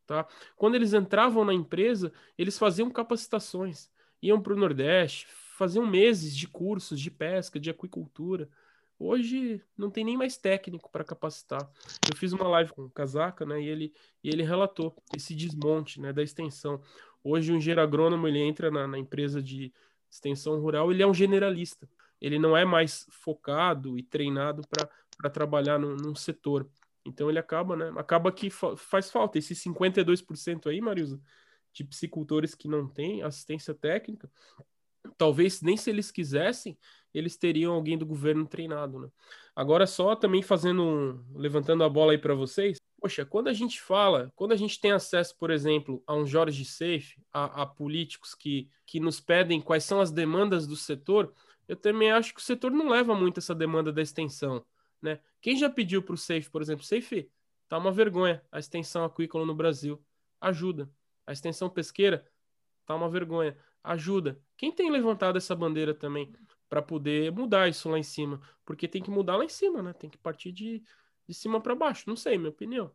Tá? 0.07 0.27
Quando 0.55 0.75
eles 0.75 0.93
entravam 0.93 1.45
na 1.45 1.53
empresa, 1.53 2.11
eles 2.37 2.57
faziam 2.57 2.89
capacitações, 2.89 3.89
iam 4.21 4.41
para 4.41 4.53
o 4.53 4.57
Nordeste, 4.57 5.27
faziam 5.57 5.85
meses 5.85 6.35
de 6.35 6.47
cursos 6.47 6.99
de 6.99 7.11
pesca, 7.11 7.59
de 7.59 7.69
aquicultura. 7.69 8.49
Hoje 9.03 9.61
não 9.77 9.89
tem 9.89 10.03
nem 10.03 10.17
mais 10.17 10.37
técnico 10.37 10.89
para 10.91 11.03
capacitar. 11.03 11.69
Eu 12.09 12.15
fiz 12.15 12.31
uma 12.33 12.47
live 12.47 12.71
com 12.71 12.83
o 12.83 12.89
Casaca, 12.89 13.45
né, 13.45 13.61
e 13.61 13.67
ele, 13.67 13.93
e 14.23 14.29
ele 14.29 14.43
relatou 14.43 14.95
esse 15.15 15.35
desmonte 15.35 15.99
né, 15.99 16.13
da 16.13 16.23
extensão. 16.23 16.81
Hoje 17.23 17.51
um 17.51 17.57
engenheiro 17.57 17.81
agrônomo 17.81 18.27
ele 18.27 18.39
entra 18.39 18.71
na, 18.71 18.87
na 18.87 18.97
empresa 18.97 19.41
de 19.41 19.73
extensão 20.09 20.59
rural, 20.59 20.91
ele 20.91 21.03
é 21.03 21.07
um 21.07 21.13
generalista 21.13 21.87
ele 22.23 22.39
não 22.39 22.55
é 22.55 22.63
mais 22.63 23.05
focado 23.09 23.99
e 23.99 24.01
treinado 24.01 24.61
para 25.19 25.29
trabalhar 25.29 25.77
num, 25.77 25.97
num, 25.97 26.15
setor. 26.15 26.69
Então 27.05 27.29
ele 27.29 27.37
acaba, 27.37 27.75
né? 27.75 27.91
Acaba 27.97 28.31
que 28.31 28.49
fa 28.49 28.77
faz 28.77 29.11
falta. 29.11 29.37
Esses 29.37 29.61
52% 29.61 30.67
aí, 30.67 30.79
Marisa, 30.79 31.19
de 31.73 31.83
psicultores 31.83 32.55
que 32.55 32.69
não 32.69 32.87
têm 32.87 33.21
assistência 33.23 33.73
técnica, 33.73 34.31
talvez 35.17 35.61
nem 35.61 35.75
se 35.75 35.89
eles 35.89 36.11
quisessem, 36.11 36.77
eles 37.13 37.37
teriam 37.37 37.73
alguém 37.73 37.97
do 37.97 38.05
governo 38.05 38.45
treinado, 38.47 38.99
né? 38.99 39.09
Agora 39.55 39.85
só 39.85 40.15
também 40.15 40.41
fazendo, 40.41 40.81
um, 40.81 41.23
levantando 41.35 41.83
a 41.83 41.89
bola 41.89 42.13
aí 42.13 42.17
para 42.17 42.33
vocês, 42.33 42.77
poxa, 42.99 43.25
quando 43.25 43.49
a 43.49 43.53
gente 43.53 43.79
fala, 43.81 44.31
quando 44.35 44.53
a 44.53 44.55
gente 44.55 44.79
tem 44.79 44.91
acesso, 44.91 45.37
por 45.37 45.51
exemplo, 45.51 46.01
a 46.07 46.15
um 46.15 46.25
Jorge 46.25 46.65
Safe, 46.65 47.21
a, 47.31 47.61
a 47.61 47.65
políticos 47.65 48.33
que, 48.33 48.69
que 48.85 48.99
nos 48.99 49.19
pedem 49.19 49.61
quais 49.61 49.83
são 49.83 50.01
as 50.01 50.11
demandas 50.11 50.65
do 50.65 50.75
setor, 50.75 51.33
eu 51.67 51.75
também 51.75 52.11
acho 52.11 52.33
que 52.33 52.39
o 52.39 52.43
setor 52.43 52.71
não 52.71 52.89
leva 52.89 53.13
muito 53.15 53.39
essa 53.39 53.53
demanda 53.53 53.91
da 53.91 54.01
extensão. 54.01 54.65
Né? 55.01 55.19
Quem 55.41 55.57
já 55.57 55.69
pediu 55.69 56.01
para 56.01 56.15
o 56.15 56.17
Safe, 56.17 56.49
por 56.49 56.61
exemplo, 56.61 56.83
Safe, 56.83 57.29
tá 57.67 57.77
uma 57.77 57.91
vergonha 57.91 58.41
a 58.51 58.57
extensão 58.57 59.03
aquícola 59.03 59.45
no 59.45 59.53
Brasil. 59.53 60.01
Ajuda. 60.39 60.89
A 61.27 61.33
extensão 61.33 61.69
pesqueira 61.69 62.25
tá 62.85 62.95
uma 62.95 63.09
vergonha. 63.09 63.57
Ajuda. 63.83 64.39
Quem 64.57 64.71
tem 64.71 64.89
levantado 64.89 65.37
essa 65.37 65.55
bandeira 65.55 65.93
também 65.93 66.31
para 66.73 66.81
poder 66.81 67.31
mudar 67.31 67.69
isso 67.69 67.87
lá 67.87 67.99
em 67.99 68.03
cima? 68.03 68.41
Porque 68.65 68.87
tem 68.87 68.99
que 68.99 69.11
mudar 69.11 69.37
lá 69.37 69.45
em 69.45 69.49
cima, 69.49 69.83
né? 69.83 69.93
Tem 69.93 70.09
que 70.09 70.17
partir 70.17 70.51
de, 70.51 70.81
de 71.27 71.31
cima 71.31 71.61
para 71.61 71.75
baixo. 71.75 72.05
Não 72.07 72.15
sei, 72.15 72.35
minha 72.35 72.49
opinião. 72.49 72.89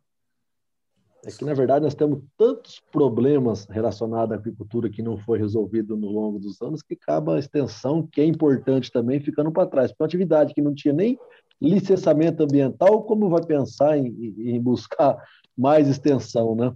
É 1.23 1.31
que, 1.31 1.45
na 1.45 1.53
verdade, 1.53 1.85
nós 1.85 1.95
temos 1.95 2.21
tantos 2.37 2.81
problemas 2.91 3.65
relacionados 3.69 4.33
à 4.33 4.35
agricultura 4.35 4.89
que 4.89 5.01
não 5.01 5.17
foi 5.17 5.39
resolvido 5.39 5.95
no 5.95 6.11
longo 6.11 6.39
dos 6.39 6.61
anos 6.61 6.81
que 6.81 6.93
acaba 6.93 7.37
a 7.37 7.39
extensão, 7.39 8.05
que 8.05 8.19
é 8.19 8.25
importante 8.25 8.91
também, 8.91 9.21
ficando 9.21 9.49
para 9.49 9.69
trás. 9.69 9.91
Porque 9.91 10.03
uma 10.03 10.07
atividade 10.07 10.53
que 10.53 10.61
não 10.61 10.75
tinha 10.75 10.93
nem 10.93 11.17
licenciamento 11.61 12.43
ambiental, 12.43 13.03
como 13.03 13.29
vai 13.29 13.45
pensar 13.45 13.97
em, 13.97 14.07
em 14.39 14.61
buscar 14.61 15.15
mais 15.57 15.87
extensão, 15.87 16.53
né? 16.53 16.75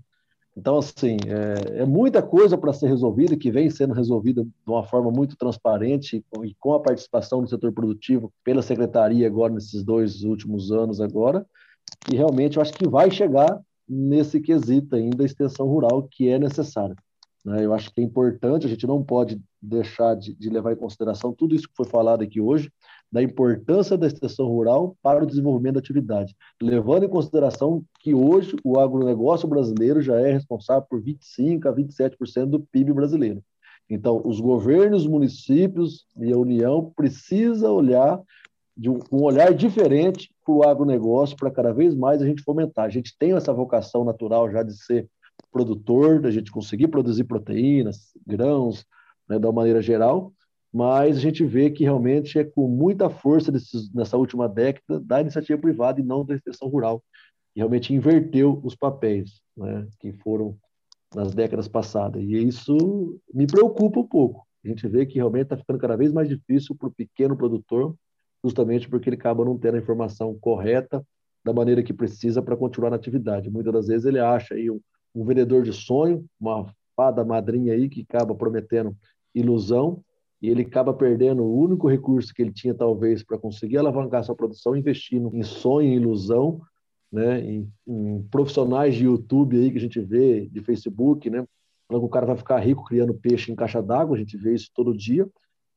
Então, 0.56 0.78
assim, 0.78 1.18
é, 1.26 1.82
é 1.82 1.86
muita 1.86 2.22
coisa 2.22 2.58
para 2.58 2.74
ser 2.74 2.88
resolvida, 2.88 3.36
que 3.36 3.52
vem 3.52 3.70
sendo 3.72 3.94
resolvida 3.94 4.44
de 4.44 4.52
uma 4.68 4.84
forma 4.84 5.12
muito 5.12 5.36
transparente 5.36 6.24
e 6.44 6.56
com, 6.60 6.74
a 6.74 6.80
participação 6.80 7.42
do 7.42 7.50
setor 7.50 7.72
produtivo 7.74 8.32
pela 8.44 8.62
secretaria 8.62 9.26
agora, 9.26 9.54
nesses 9.54 9.84
dois 9.84 10.24
últimos 10.24 10.72
anos 10.72 11.02
agora, 11.02 11.46
e 12.12 12.16
realmente 12.16 12.58
eu 12.58 12.62
acho 12.62 12.74
que 12.74 12.88
vai 12.88 13.10
chegar 13.10 13.60
nesse 13.90 14.40
quesito 14.40 14.96
ainda 14.96 15.24
a 15.24 15.26
extensão 15.26 15.68
rural 15.68 16.08
que 16.10 16.30
é 16.30 16.38
necessária. 16.38 16.96
Né? 17.44 17.66
Eu 17.66 17.74
acho 17.74 17.92
que 17.92 18.00
é 18.00 18.04
importante, 18.04 18.66
a 18.66 18.70
gente 18.70 18.88
não 18.88 19.04
pode 19.04 19.42
deixar 19.62 20.16
de, 20.16 20.34
de, 20.36 20.50
levar 20.50 20.72
em 20.72 20.78
consideração 20.78 21.34
tudo 21.34 21.56
isso 21.56 21.68
que 21.68 21.76
foi 21.76 21.86
falado 21.86 22.22
aqui 22.22 22.40
hoje, 22.40 22.72
da 23.14 23.22
importância 23.22 23.96
da 23.96 24.08
extensão 24.08 24.48
rural 24.48 24.98
para 25.00 25.24
o 25.24 25.28
desenvolvimento 25.28 25.76
da 25.76 25.80
atividade, 25.80 26.36
levando 26.60 27.06
em 27.06 27.08
consideração 27.08 27.86
que 28.00 28.12
hoje 28.12 28.56
o 28.64 28.80
agronegócio 28.80 29.48
brasileiro 29.48 30.02
já 30.02 30.20
é 30.20 30.34
responsável 30.34 30.84
por 30.90 31.00
25% 31.00 31.68
a 31.68 31.72
27% 31.72 32.46
do 32.48 32.60
PIB 32.60 32.92
brasileiro. 32.92 33.44
Então, 33.88 34.20
os 34.26 34.40
governos, 34.40 35.06
municípios 35.06 36.08
e 36.18 36.34
a 36.34 36.38
União 36.38 36.92
precisa 36.96 37.70
olhar 37.70 38.20
de 38.76 38.90
um, 38.90 39.00
olhar 39.12 39.54
diferente 39.54 40.34
para 40.44 40.56
o 40.56 40.64
agronegócio, 40.64 41.38
para 41.38 41.52
cada 41.52 41.72
vez 41.72 41.94
mais 41.94 42.20
a 42.20 42.26
gente 42.26 42.42
fomentar. 42.42 42.86
A 42.86 42.90
gente 42.90 43.16
tem 43.16 43.34
essa 43.34 43.54
vocação 43.54 44.04
natural 44.04 44.50
já 44.50 44.64
de 44.64 44.76
ser 44.76 45.08
produtor, 45.52 46.20
da 46.20 46.32
gente 46.32 46.52
conseguir 46.52 46.88
produzir 46.88 47.26
proteínas, 47.26 48.12
grãos, 48.26 48.84
né, 49.30 49.38
da 49.38 49.52
maneira 49.52 49.84
geral, 49.84 50.34
mas 50.74 51.18
a 51.18 51.20
gente 51.20 51.46
vê 51.46 51.70
que 51.70 51.84
realmente 51.84 52.40
é 52.40 52.44
com 52.44 52.68
muita 52.68 53.08
força 53.08 53.52
desses, 53.52 53.94
nessa 53.94 54.18
última 54.18 54.50
década 54.50 55.00
da 55.00 55.22
iniciativa 55.22 55.62
privada 55.62 56.02
e 56.02 56.04
não 56.04 56.26
da 56.26 56.34
extensão 56.34 56.68
rural, 56.68 57.04
que 57.54 57.60
realmente 57.60 57.94
inverteu 57.94 58.60
os 58.64 58.76
papéis, 58.76 59.40
né, 59.56 59.88
que 60.00 60.12
foram 60.14 60.58
nas 61.14 61.32
décadas 61.36 61.68
passadas. 61.68 62.24
E 62.24 62.48
isso 62.48 63.20
me 63.32 63.46
preocupa 63.46 64.00
um 64.00 64.08
pouco. 64.08 64.48
A 64.66 64.68
gente 64.68 64.88
vê 64.88 65.06
que 65.06 65.16
realmente 65.16 65.44
está 65.44 65.58
ficando 65.58 65.78
cada 65.78 65.96
vez 65.96 66.12
mais 66.12 66.28
difícil 66.28 66.76
para 66.76 66.88
o 66.88 66.92
pequeno 66.92 67.38
produtor, 67.38 67.96
justamente 68.44 68.90
porque 68.90 69.10
ele 69.10 69.16
acaba 69.16 69.46
não 69.46 69.58
tendo 69.58 69.76
a 69.76 69.80
informação 69.80 70.34
correta 70.40 71.06
da 71.46 71.54
maneira 71.54 71.84
que 71.84 71.94
precisa 71.94 72.42
para 72.42 72.58
continuar 72.58 72.90
na 72.90 72.96
atividade. 72.96 73.50
Muitas 73.50 73.74
das 73.74 73.88
vezes 73.88 74.06
ele 74.06 74.20
acha 74.20 74.56
aí 74.56 74.72
um, 74.72 74.80
um 75.14 75.24
vendedor 75.24 75.62
de 75.62 75.72
sonho, 75.72 76.26
uma 76.40 76.66
fada 76.96 77.24
madrinha 77.24 77.74
aí 77.74 77.88
que 77.88 78.02
acaba 78.10 78.34
prometendo 78.34 78.96
ilusão 79.36 80.04
e 80.44 80.50
ele 80.50 80.64
acaba 80.64 80.94
perdendo 80.94 81.42
o 81.42 81.58
único 81.58 81.88
recurso 81.88 82.34
que 82.34 82.42
ele 82.42 82.52
tinha 82.52 82.74
talvez 82.74 83.24
para 83.24 83.38
conseguir 83.38 83.78
alavancar 83.78 84.26
sua 84.26 84.36
produção 84.36 84.76
investindo 84.76 85.34
em 85.34 85.42
sonho, 85.42 85.88
em 85.88 85.96
ilusão, 85.96 86.60
né, 87.10 87.40
em, 87.40 87.72
em, 87.88 88.22
profissionais 88.24 88.94
de 88.94 89.06
YouTube 89.06 89.58
aí 89.58 89.72
que 89.72 89.78
a 89.78 89.82
gente 89.82 90.02
vê, 90.02 90.46
de 90.48 90.60
Facebook, 90.60 91.30
né, 91.30 91.46
falando 91.88 92.04
que 92.04 92.08
o 92.08 92.10
cara 92.10 92.26
vai 92.26 92.36
ficar 92.36 92.60
rico 92.60 92.84
criando 92.84 93.14
peixe 93.14 93.54
em 93.54 93.56
caixa 93.56 93.82
d'água, 93.82 94.18
a 94.18 94.20
gente 94.20 94.36
vê 94.36 94.54
isso 94.54 94.70
todo 94.76 94.96
dia. 94.96 95.26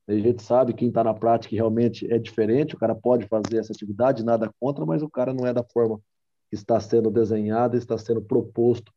A 0.08 0.12
gente 0.14 0.42
sabe 0.42 0.72
quem 0.72 0.88
está 0.88 1.04
na 1.04 1.14
prática 1.14 1.54
realmente 1.54 2.12
é 2.12 2.18
diferente, 2.18 2.74
o 2.74 2.78
cara 2.78 2.94
pode 2.94 3.26
fazer 3.26 3.58
essa 3.58 3.72
atividade, 3.72 4.24
nada 4.24 4.52
contra, 4.58 4.84
mas 4.84 5.00
o 5.00 5.08
cara 5.08 5.32
não 5.32 5.46
é 5.46 5.52
da 5.52 5.62
forma 5.62 6.00
que 6.48 6.56
está 6.56 6.80
sendo 6.80 7.08
desenhado, 7.08 7.76
está 7.76 7.96
sendo 7.96 8.20
proposto, 8.20 8.92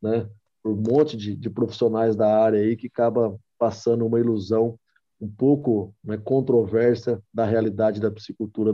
né, 0.00 0.28
por 0.62 0.72
um 0.72 0.76
monte 0.76 1.16
de, 1.16 1.34
de 1.34 1.50
profissionais 1.50 2.14
da 2.14 2.40
área 2.40 2.60
aí 2.60 2.76
que 2.76 2.86
acaba 2.86 3.36
passando 3.58 4.06
uma 4.06 4.20
ilusão 4.20 4.78
um 5.20 5.30
pouco 5.30 5.94
né, 6.02 6.16
controversa 6.16 7.22
da 7.32 7.44
realidade 7.44 8.00
da 8.00 8.10
piscicultura. 8.10 8.72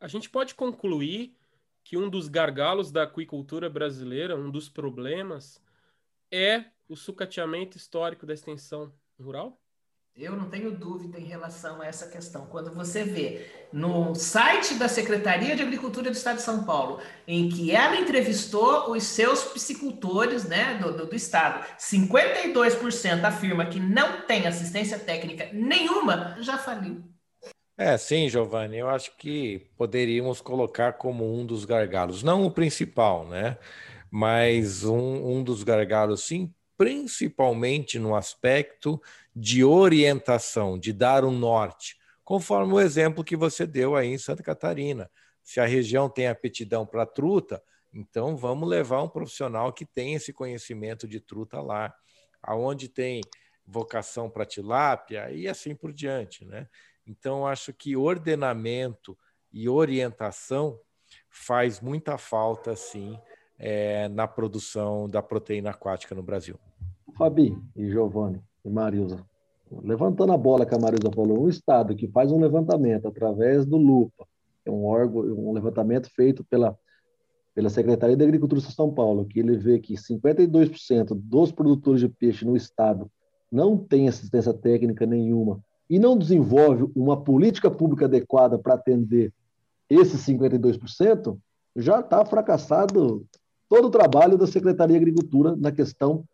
A 0.00 0.08
gente 0.08 0.30
pode 0.30 0.54
concluir 0.54 1.36
que 1.84 1.96
um 1.96 2.08
dos 2.08 2.28
gargalos 2.28 2.90
da 2.90 3.04
aquicultura 3.04 3.68
brasileira, 3.68 4.36
um 4.36 4.50
dos 4.50 4.68
problemas, 4.68 5.60
é 6.30 6.66
o 6.88 6.96
sucateamento 6.96 7.76
histórico 7.76 8.26
da 8.26 8.34
extensão 8.34 8.92
rural? 9.18 9.60
Eu 10.18 10.34
não 10.34 10.50
tenho 10.50 10.72
dúvida 10.72 11.16
em 11.16 11.26
relação 11.26 11.80
a 11.80 11.86
essa 11.86 12.08
questão. 12.08 12.44
Quando 12.46 12.74
você 12.74 13.04
vê 13.04 13.46
no 13.72 14.16
site 14.16 14.74
da 14.74 14.88
Secretaria 14.88 15.54
de 15.54 15.62
Agricultura 15.62 16.10
do 16.10 16.16
Estado 16.16 16.38
de 16.38 16.42
São 16.42 16.64
Paulo, 16.64 17.00
em 17.24 17.48
que 17.48 17.70
ela 17.70 17.94
entrevistou 17.94 18.90
os 18.90 19.04
seus 19.04 19.44
piscicultores 19.44 20.42
né, 20.42 20.76
do, 20.82 20.92
do, 20.96 21.06
do 21.06 21.14
Estado, 21.14 21.64
52% 21.78 23.22
afirma 23.22 23.66
que 23.66 23.78
não 23.78 24.22
tem 24.22 24.48
assistência 24.48 24.98
técnica 24.98 25.50
nenhuma, 25.52 26.36
já 26.40 26.58
faliu. 26.58 27.00
É, 27.76 27.96
sim, 27.96 28.28
Giovanni, 28.28 28.76
eu 28.76 28.88
acho 28.88 29.16
que 29.16 29.70
poderíamos 29.76 30.40
colocar 30.40 30.94
como 30.94 31.32
um 31.32 31.46
dos 31.46 31.64
gargalos, 31.64 32.24
não 32.24 32.44
o 32.44 32.50
principal, 32.50 33.24
né? 33.24 33.56
Mas 34.10 34.82
um, 34.82 35.36
um 35.36 35.44
dos 35.44 35.62
gargalos, 35.62 36.24
sim, 36.24 36.52
principalmente 36.78 37.98
no 37.98 38.14
aspecto 38.14 39.02
de 39.34 39.64
orientação, 39.64 40.78
de 40.78 40.92
dar 40.92 41.24
um 41.24 41.36
norte, 41.36 41.98
conforme 42.24 42.72
o 42.72 42.80
exemplo 42.80 43.24
que 43.24 43.36
você 43.36 43.66
deu 43.66 43.96
aí 43.96 44.06
em 44.08 44.16
Santa 44.16 44.44
Catarina. 44.44 45.10
Se 45.42 45.58
a 45.58 45.66
região 45.66 46.08
tem 46.08 46.28
aptidão 46.28 46.86
para 46.86 47.04
truta, 47.04 47.60
então 47.92 48.36
vamos 48.36 48.68
levar 48.68 49.02
um 49.02 49.08
profissional 49.08 49.72
que 49.72 49.84
tem 49.84 50.14
esse 50.14 50.32
conhecimento 50.32 51.08
de 51.08 51.20
truta 51.20 51.60
lá. 51.60 51.92
Aonde 52.40 52.88
tem 52.88 53.22
vocação 53.66 54.30
para 54.30 54.46
tilápia 54.46 55.32
e 55.32 55.48
assim 55.48 55.74
por 55.74 55.92
diante, 55.92 56.44
né? 56.44 56.68
Então 57.04 57.44
acho 57.44 57.72
que 57.72 57.96
ordenamento 57.96 59.18
e 59.52 59.68
orientação 59.68 60.78
faz 61.28 61.80
muita 61.80 62.16
falta, 62.16 62.76
sim, 62.76 63.18
é, 63.58 64.08
na 64.08 64.26
produção 64.26 65.08
da 65.08 65.20
proteína 65.20 65.70
aquática 65.70 66.14
no 66.14 66.22
Brasil. 66.22 66.56
Fabi 67.16 67.56
e 67.74 67.90
Giovanni 67.90 68.40
e 68.64 68.70
Marilza, 68.70 69.24
levantando 69.82 70.32
a 70.32 70.36
bola 70.36 70.64
que 70.64 70.74
a 70.74 70.78
Marilza 70.78 71.10
falou, 71.12 71.44
um 71.44 71.48
Estado 71.48 71.96
que 71.96 72.06
faz 72.08 72.30
um 72.30 72.40
levantamento 72.40 73.08
através 73.08 73.66
do 73.66 73.76
LUPA, 73.76 74.26
é 74.64 74.70
um 74.70 74.84
órgão, 74.84 75.22
um 75.22 75.52
levantamento 75.52 76.08
feito 76.14 76.44
pela, 76.44 76.78
pela 77.54 77.68
Secretaria 77.68 78.16
da 78.16 78.24
Agricultura 78.24 78.60
de 78.60 78.72
São 78.72 78.92
Paulo, 78.92 79.24
que 79.24 79.40
ele 79.40 79.56
vê 79.56 79.78
que 79.78 79.94
52% 79.94 81.08
dos 81.14 81.50
produtores 81.50 82.00
de 82.00 82.08
peixe 82.08 82.44
no 82.44 82.56
Estado 82.56 83.10
não 83.50 83.76
tem 83.76 84.08
assistência 84.08 84.52
técnica 84.52 85.06
nenhuma 85.06 85.60
e 85.88 85.98
não 85.98 86.16
desenvolve 86.16 86.90
uma 86.94 87.22
política 87.22 87.70
pública 87.70 88.04
adequada 88.04 88.58
para 88.58 88.74
atender 88.74 89.32
esses 89.88 90.20
52%, 90.26 91.38
já 91.74 92.00
está 92.00 92.24
fracassado 92.26 93.26
todo 93.68 93.86
o 93.86 93.90
trabalho 93.90 94.38
da 94.38 94.46
Secretaria 94.46 94.98
de 94.98 95.02
Agricultura 95.02 95.54
na 95.56 95.70
questão 95.70 96.24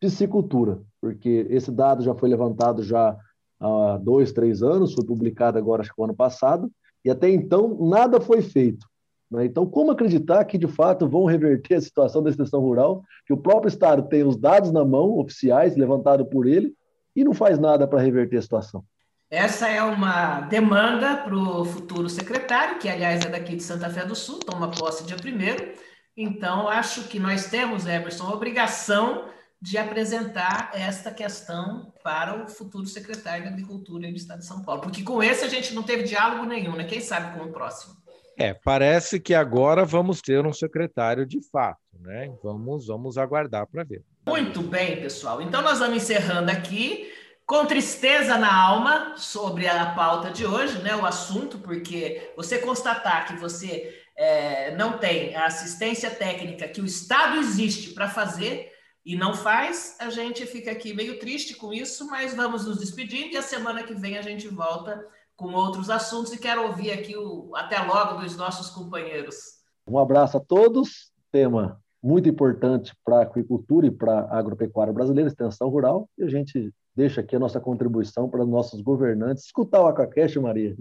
piscicultura, 0.00 0.80
porque 1.00 1.46
esse 1.48 1.70
dado 1.70 2.02
já 2.02 2.14
foi 2.14 2.28
levantado 2.28 2.82
já 2.82 3.16
há 3.60 3.98
dois, 3.98 4.32
três 4.32 4.62
anos, 4.62 4.92
foi 4.92 5.04
publicado 5.04 5.58
agora, 5.58 5.82
acho 5.82 5.90
que 5.90 5.98
no 5.98 6.04
ano 6.04 6.14
passado, 6.14 6.70
e 7.04 7.10
até 7.10 7.30
então 7.30 7.76
nada 7.88 8.20
foi 8.20 8.42
feito. 8.42 8.86
Né? 9.30 9.46
Então, 9.46 9.66
como 9.66 9.90
acreditar 9.90 10.44
que 10.44 10.58
de 10.58 10.68
fato 10.68 11.08
vão 11.08 11.24
reverter 11.24 11.76
a 11.76 11.80
situação 11.80 12.22
da 12.22 12.30
extensão 12.30 12.60
rural, 12.60 13.02
que 13.26 13.32
o 13.32 13.36
próprio 13.36 13.68
Estado 13.68 14.02
tem 14.08 14.22
os 14.22 14.36
dados 14.36 14.70
na 14.70 14.84
mão, 14.84 15.18
oficiais, 15.18 15.76
levantados 15.76 16.26
por 16.28 16.46
ele, 16.46 16.74
e 17.16 17.24
não 17.24 17.32
faz 17.32 17.58
nada 17.58 17.86
para 17.86 18.00
reverter 18.00 18.38
a 18.38 18.42
situação? 18.42 18.84
Essa 19.30 19.68
é 19.68 19.82
uma 19.82 20.42
demanda 20.42 21.16
para 21.16 21.34
o 21.34 21.64
futuro 21.64 22.08
secretário, 22.08 22.78
que 22.78 22.88
aliás 22.88 23.24
é 23.24 23.28
daqui 23.28 23.56
de 23.56 23.62
Santa 23.62 23.88
Fé 23.88 24.04
do 24.04 24.14
Sul, 24.14 24.38
toma 24.40 24.70
posse 24.70 25.04
dia 25.04 25.16
primeiro. 25.16 25.72
Então, 26.16 26.68
acho 26.68 27.04
que 27.08 27.18
nós 27.18 27.46
temos, 27.46 27.86
Emerson, 27.86 28.26
a 28.26 28.32
obrigação 28.32 29.28
de 29.60 29.78
apresentar 29.78 30.70
esta 30.74 31.10
questão 31.10 31.92
para 32.02 32.44
o 32.44 32.48
futuro 32.48 32.86
secretário 32.86 33.44
de 33.44 33.48
Agricultura 33.48 34.06
do 34.06 34.16
Estado 34.16 34.40
de 34.40 34.46
São 34.46 34.62
Paulo, 34.62 34.82
porque 34.82 35.02
com 35.02 35.22
esse 35.22 35.44
a 35.44 35.48
gente 35.48 35.74
não 35.74 35.82
teve 35.82 36.02
diálogo 36.02 36.44
nenhum, 36.44 36.76
né? 36.76 36.84
Quem 36.84 37.00
sabe 37.00 37.36
com 37.36 37.46
o 37.46 37.52
próximo. 37.52 37.94
É, 38.36 38.52
parece 38.52 39.18
que 39.18 39.32
agora 39.32 39.84
vamos 39.84 40.20
ter 40.20 40.44
um 40.44 40.52
secretário 40.52 41.24
de 41.24 41.40
fato, 41.50 41.80
né? 42.00 42.30
Vamos, 42.42 42.88
vamos 42.88 43.16
aguardar 43.16 43.66
para 43.66 43.84
ver. 43.84 44.04
Muito 44.26 44.60
bem, 44.60 45.00
pessoal. 45.00 45.40
Então 45.40 45.62
nós 45.62 45.78
vamos 45.78 45.96
encerrando 45.96 46.50
aqui 46.50 47.10
com 47.46 47.64
tristeza 47.64 48.36
na 48.36 48.54
alma 48.54 49.14
sobre 49.16 49.66
a 49.66 49.86
pauta 49.94 50.30
de 50.30 50.44
hoje, 50.44 50.78
né? 50.82 50.94
O 50.96 51.06
assunto, 51.06 51.58
porque 51.58 52.32
você 52.36 52.58
constatar 52.58 53.26
que 53.26 53.36
você 53.36 54.03
é, 54.16 54.74
não 54.76 54.98
tem 54.98 55.34
a 55.34 55.46
assistência 55.46 56.10
técnica 56.10 56.68
que 56.68 56.80
o 56.80 56.86
Estado 56.86 57.38
existe 57.38 57.90
para 57.90 58.08
fazer 58.08 58.70
e 59.04 59.16
não 59.16 59.34
faz, 59.34 59.96
a 60.00 60.08
gente 60.08 60.46
fica 60.46 60.70
aqui 60.70 60.94
meio 60.94 61.18
triste 61.18 61.54
com 61.56 61.72
isso, 61.72 62.06
mas 62.06 62.34
vamos 62.34 62.64
nos 62.66 62.78
despedindo 62.78 63.34
e 63.34 63.36
a 63.36 63.42
semana 63.42 63.82
que 63.82 63.94
vem 63.94 64.16
a 64.16 64.22
gente 64.22 64.48
volta 64.48 65.04
com 65.36 65.52
outros 65.52 65.90
assuntos 65.90 66.32
e 66.32 66.38
quero 66.38 66.62
ouvir 66.62 66.92
aqui 66.92 67.16
o 67.16 67.54
até 67.54 67.78
logo 67.80 68.20
dos 68.20 68.36
nossos 68.36 68.70
companheiros. 68.70 69.36
Um 69.86 69.98
abraço 69.98 70.38
a 70.38 70.40
todos. 70.40 71.12
Tema 71.30 71.80
muito 72.02 72.28
importante 72.28 72.94
para 73.04 73.18
a 73.18 73.22
aquicultura 73.22 73.86
e 73.86 73.90
para 73.90 74.20
a 74.20 74.38
agropecuária 74.38 74.92
brasileira, 74.92 75.28
extensão 75.28 75.68
rural, 75.70 76.08
e 76.18 76.22
a 76.22 76.28
gente 76.28 76.70
deixa 76.94 77.22
aqui 77.22 77.34
a 77.34 77.38
nossa 77.38 77.58
contribuição 77.58 78.28
para 78.28 78.44
nossos 78.44 78.82
governantes, 78.82 79.44
escutar 79.44 79.82
o 79.82 79.86
Acacash, 79.86 80.36
Maria, 80.36 80.76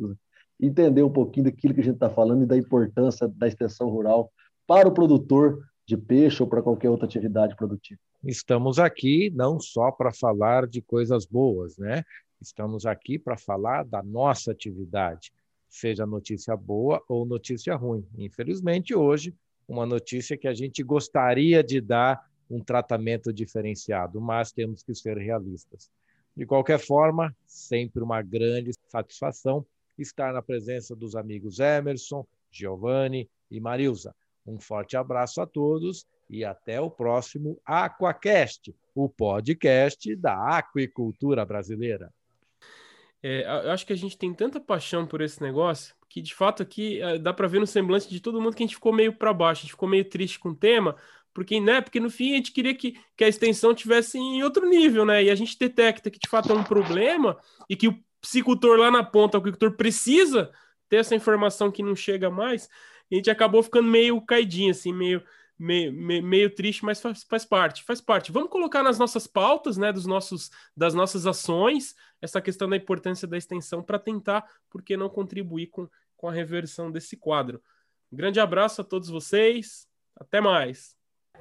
entender 0.60 1.04
um 1.04 1.12
pouquinho 1.12 1.46
daquilo 1.46 1.74
que 1.74 1.82
a 1.82 1.84
gente 1.84 1.96
está 1.96 2.10
falando 2.10 2.44
e 2.44 2.48
da 2.48 2.58
importância 2.58 3.28
da 3.28 3.48
extensão 3.48 3.90
rural 3.90 4.32
para 4.66 4.88
o 4.88 4.94
produtor 4.94 5.60
de 5.86 5.98
peixe 5.98 6.42
ou 6.42 6.48
para 6.48 6.62
qualquer 6.62 6.90
outra 6.90 7.06
atividade 7.06 7.56
produtiva. 7.56 8.00
Estamos 8.24 8.80
aqui 8.80 9.30
não 9.36 9.60
só 9.60 9.92
para 9.92 10.14
falar 10.14 10.66
de 10.66 10.82
coisas 10.82 11.26
boas, 11.26 11.78
né? 11.78 12.04
Estamos 12.42 12.86
aqui 12.86 13.20
para 13.20 13.38
falar 13.38 13.84
da 13.84 14.02
nossa 14.02 14.52
atividade, 14.52 15.34
seja 15.70 16.06
notícia 16.06 16.56
boa 16.56 17.04
ou 17.08 17.26
notícia 17.26 17.76
ruim. 17.76 18.06
Infelizmente, 18.18 18.96
hoje, 18.96 19.34
uma 19.68 19.86
notícia 19.86 20.38
que 20.38 20.48
a 20.48 20.54
gente 20.54 20.84
gostaria 20.84 21.64
de 21.64 21.82
dar 21.82 22.26
um 22.50 22.62
tratamento 22.62 23.34
diferenciado, 23.34 24.22
mas 24.22 24.52
temos 24.52 24.84
que 24.84 24.94
ser 24.94 25.18
realistas. 25.18 25.90
De 26.36 26.46
qualquer 26.46 26.80
forma, 26.80 27.36
sempre 27.46 28.02
uma 28.02 28.22
grande 28.22 28.72
satisfação 28.88 29.66
estar 30.02 30.34
na 30.34 30.42
presença 30.42 30.96
dos 30.96 31.16
amigos 31.16 31.60
Emerson, 31.60 32.26
Giovanni 32.52 33.30
e 33.50 33.60
Marilza. 33.60 34.16
Um 34.46 34.60
forte 34.60 34.98
abraço 34.98 35.42
a 35.42 35.46
todos 35.46 36.06
e 36.30 36.44
até 36.44 36.82
o 36.82 36.90
próximo 36.90 37.60
Aquacast, 37.66 38.76
o 38.96 39.08
podcast 39.08 40.16
da 40.16 40.58
aquicultura 40.58 41.46
brasileira. 41.46 42.12
É, 43.22 43.44
eu 43.66 43.72
acho 43.72 43.86
que 43.86 43.94
a 43.94 43.98
gente 43.98 44.18
tem 44.18 44.34
tanta 44.34 44.60
paixão 44.60 45.08
por 45.08 45.22
esse 45.22 45.42
negócio 45.42 45.96
que, 46.10 46.22
de 46.22 46.36
fato, 46.36 46.62
aqui 46.62 47.02
é, 47.02 47.18
dá 47.18 47.34
para 47.34 47.48
ver 47.48 47.60
no 47.60 47.66
semblante 47.66 48.10
de 48.10 48.20
todo 48.20 48.42
mundo 48.42 48.56
que 48.56 48.62
a 48.62 48.68
gente 48.68 48.76
ficou 48.76 48.94
meio 48.94 49.14
para 49.14 49.34
baixo, 49.34 49.62
a 49.62 49.64
gente 49.64 49.72
ficou 49.72 49.90
meio 49.90 50.06
triste 50.06 50.38
com 50.38 50.50
o 50.50 50.56
tema, 50.56 50.96
porque, 51.34 51.60
né, 51.60 51.82
porque 51.82 52.00
no 52.00 52.10
fim 52.10 52.34
a 52.34 52.36
gente 52.36 52.52
queria 52.52 52.76
que, 52.76 53.00
que 53.18 53.24
a 53.24 53.28
extensão 53.28 53.74
tivesse 53.74 54.20
em 54.20 54.44
outro 54.44 54.70
nível, 54.70 55.06
né? 55.06 55.24
E 55.24 55.32
a 55.32 55.36
gente 55.36 55.58
detecta 55.58 56.12
que 56.12 56.20
de 56.20 56.30
fato 56.30 56.52
é 56.52 56.56
um 56.56 56.64
problema 56.64 57.40
e 57.68 57.76
que 57.76 57.88
o 57.88 58.00
psicultor 58.24 58.80
lá 58.80 58.90
na 58.90 59.04
ponta, 59.04 59.38
o 59.38 59.40
agricultor 59.42 59.74
precisa 59.74 60.50
ter 60.88 60.98
essa 60.98 61.14
informação 61.14 61.70
que 61.70 61.84
não 61.84 61.96
chega 61.96 62.30
mais, 62.30 62.70
a 63.12 63.16
gente 63.16 63.30
acabou 63.30 63.62
ficando 63.62 63.90
meio 63.90 64.20
caidinho, 64.22 64.72
assim, 64.72 64.94
meio 64.94 65.22
meio, 65.58 65.94
meio, 65.94 66.24
meio 66.24 66.54
triste, 66.54 66.84
mas 66.84 67.00
faz, 67.00 67.24
faz, 67.24 67.46
parte, 67.46 67.84
faz 67.84 68.02
parte. 68.02 68.32
Vamos 68.32 68.50
colocar 68.50 68.84
nas 68.84 68.98
nossas 68.98 69.28
pautas, 69.28 69.78
né, 69.78 69.92
dos 69.92 70.06
nossos, 70.06 70.50
das 70.76 70.94
nossas 70.94 71.26
ações, 71.26 71.96
essa 72.22 72.42
questão 72.42 72.68
da 72.70 72.76
importância 72.76 73.28
da 73.28 73.38
extensão 73.38 73.82
para 73.82 74.00
tentar, 74.00 74.46
por 74.70 74.82
que 74.82 74.98
não 74.98 75.10
contribuir 75.10 75.68
com, 75.68 75.88
com 76.18 76.28
a 76.28 76.34
reversão 76.34 76.92
desse 76.92 77.16
quadro. 77.16 77.62
Um 78.12 78.18
grande 78.18 78.40
abraço 78.40 78.82
a 78.82 78.84
todos 78.84 79.10
vocês, 79.10 79.88
até 80.16 80.42
mais. 80.42 80.96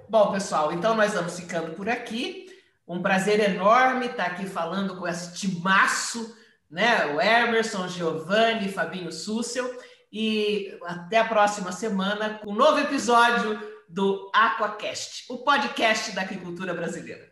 Bom, 0.09 0.33
pessoal, 0.33 0.73
então 0.73 0.95
nós 0.95 1.15
vamos 1.15 1.39
ficando 1.39 1.75
por 1.75 1.89
aqui. 1.89 2.47
Um 2.87 3.01
prazer 3.01 3.41
enorme 3.41 4.07
estar 4.07 4.27
aqui 4.27 4.47
falando 4.47 4.97
com 4.97 5.07
esse 5.07 5.35
timaço, 5.35 6.37
né? 6.73 7.07
O 7.15 7.21
Emerson, 7.21 7.87
Giovanni, 7.87 8.73
Fabinho 8.73 9.13
Sussel. 9.13 9.71
E 10.11 10.77
até 10.85 11.19
a 11.19 11.25
próxima 11.25 11.71
semana 11.71 12.39
com 12.39 12.51
um 12.51 12.55
novo 12.55 12.81
episódio 12.81 13.61
do 13.89 14.31
Aquacast, 14.35 15.27
o 15.31 15.39
podcast 15.39 16.13
da 16.13 16.23
agricultura 16.23 16.75
brasileira. 16.75 17.32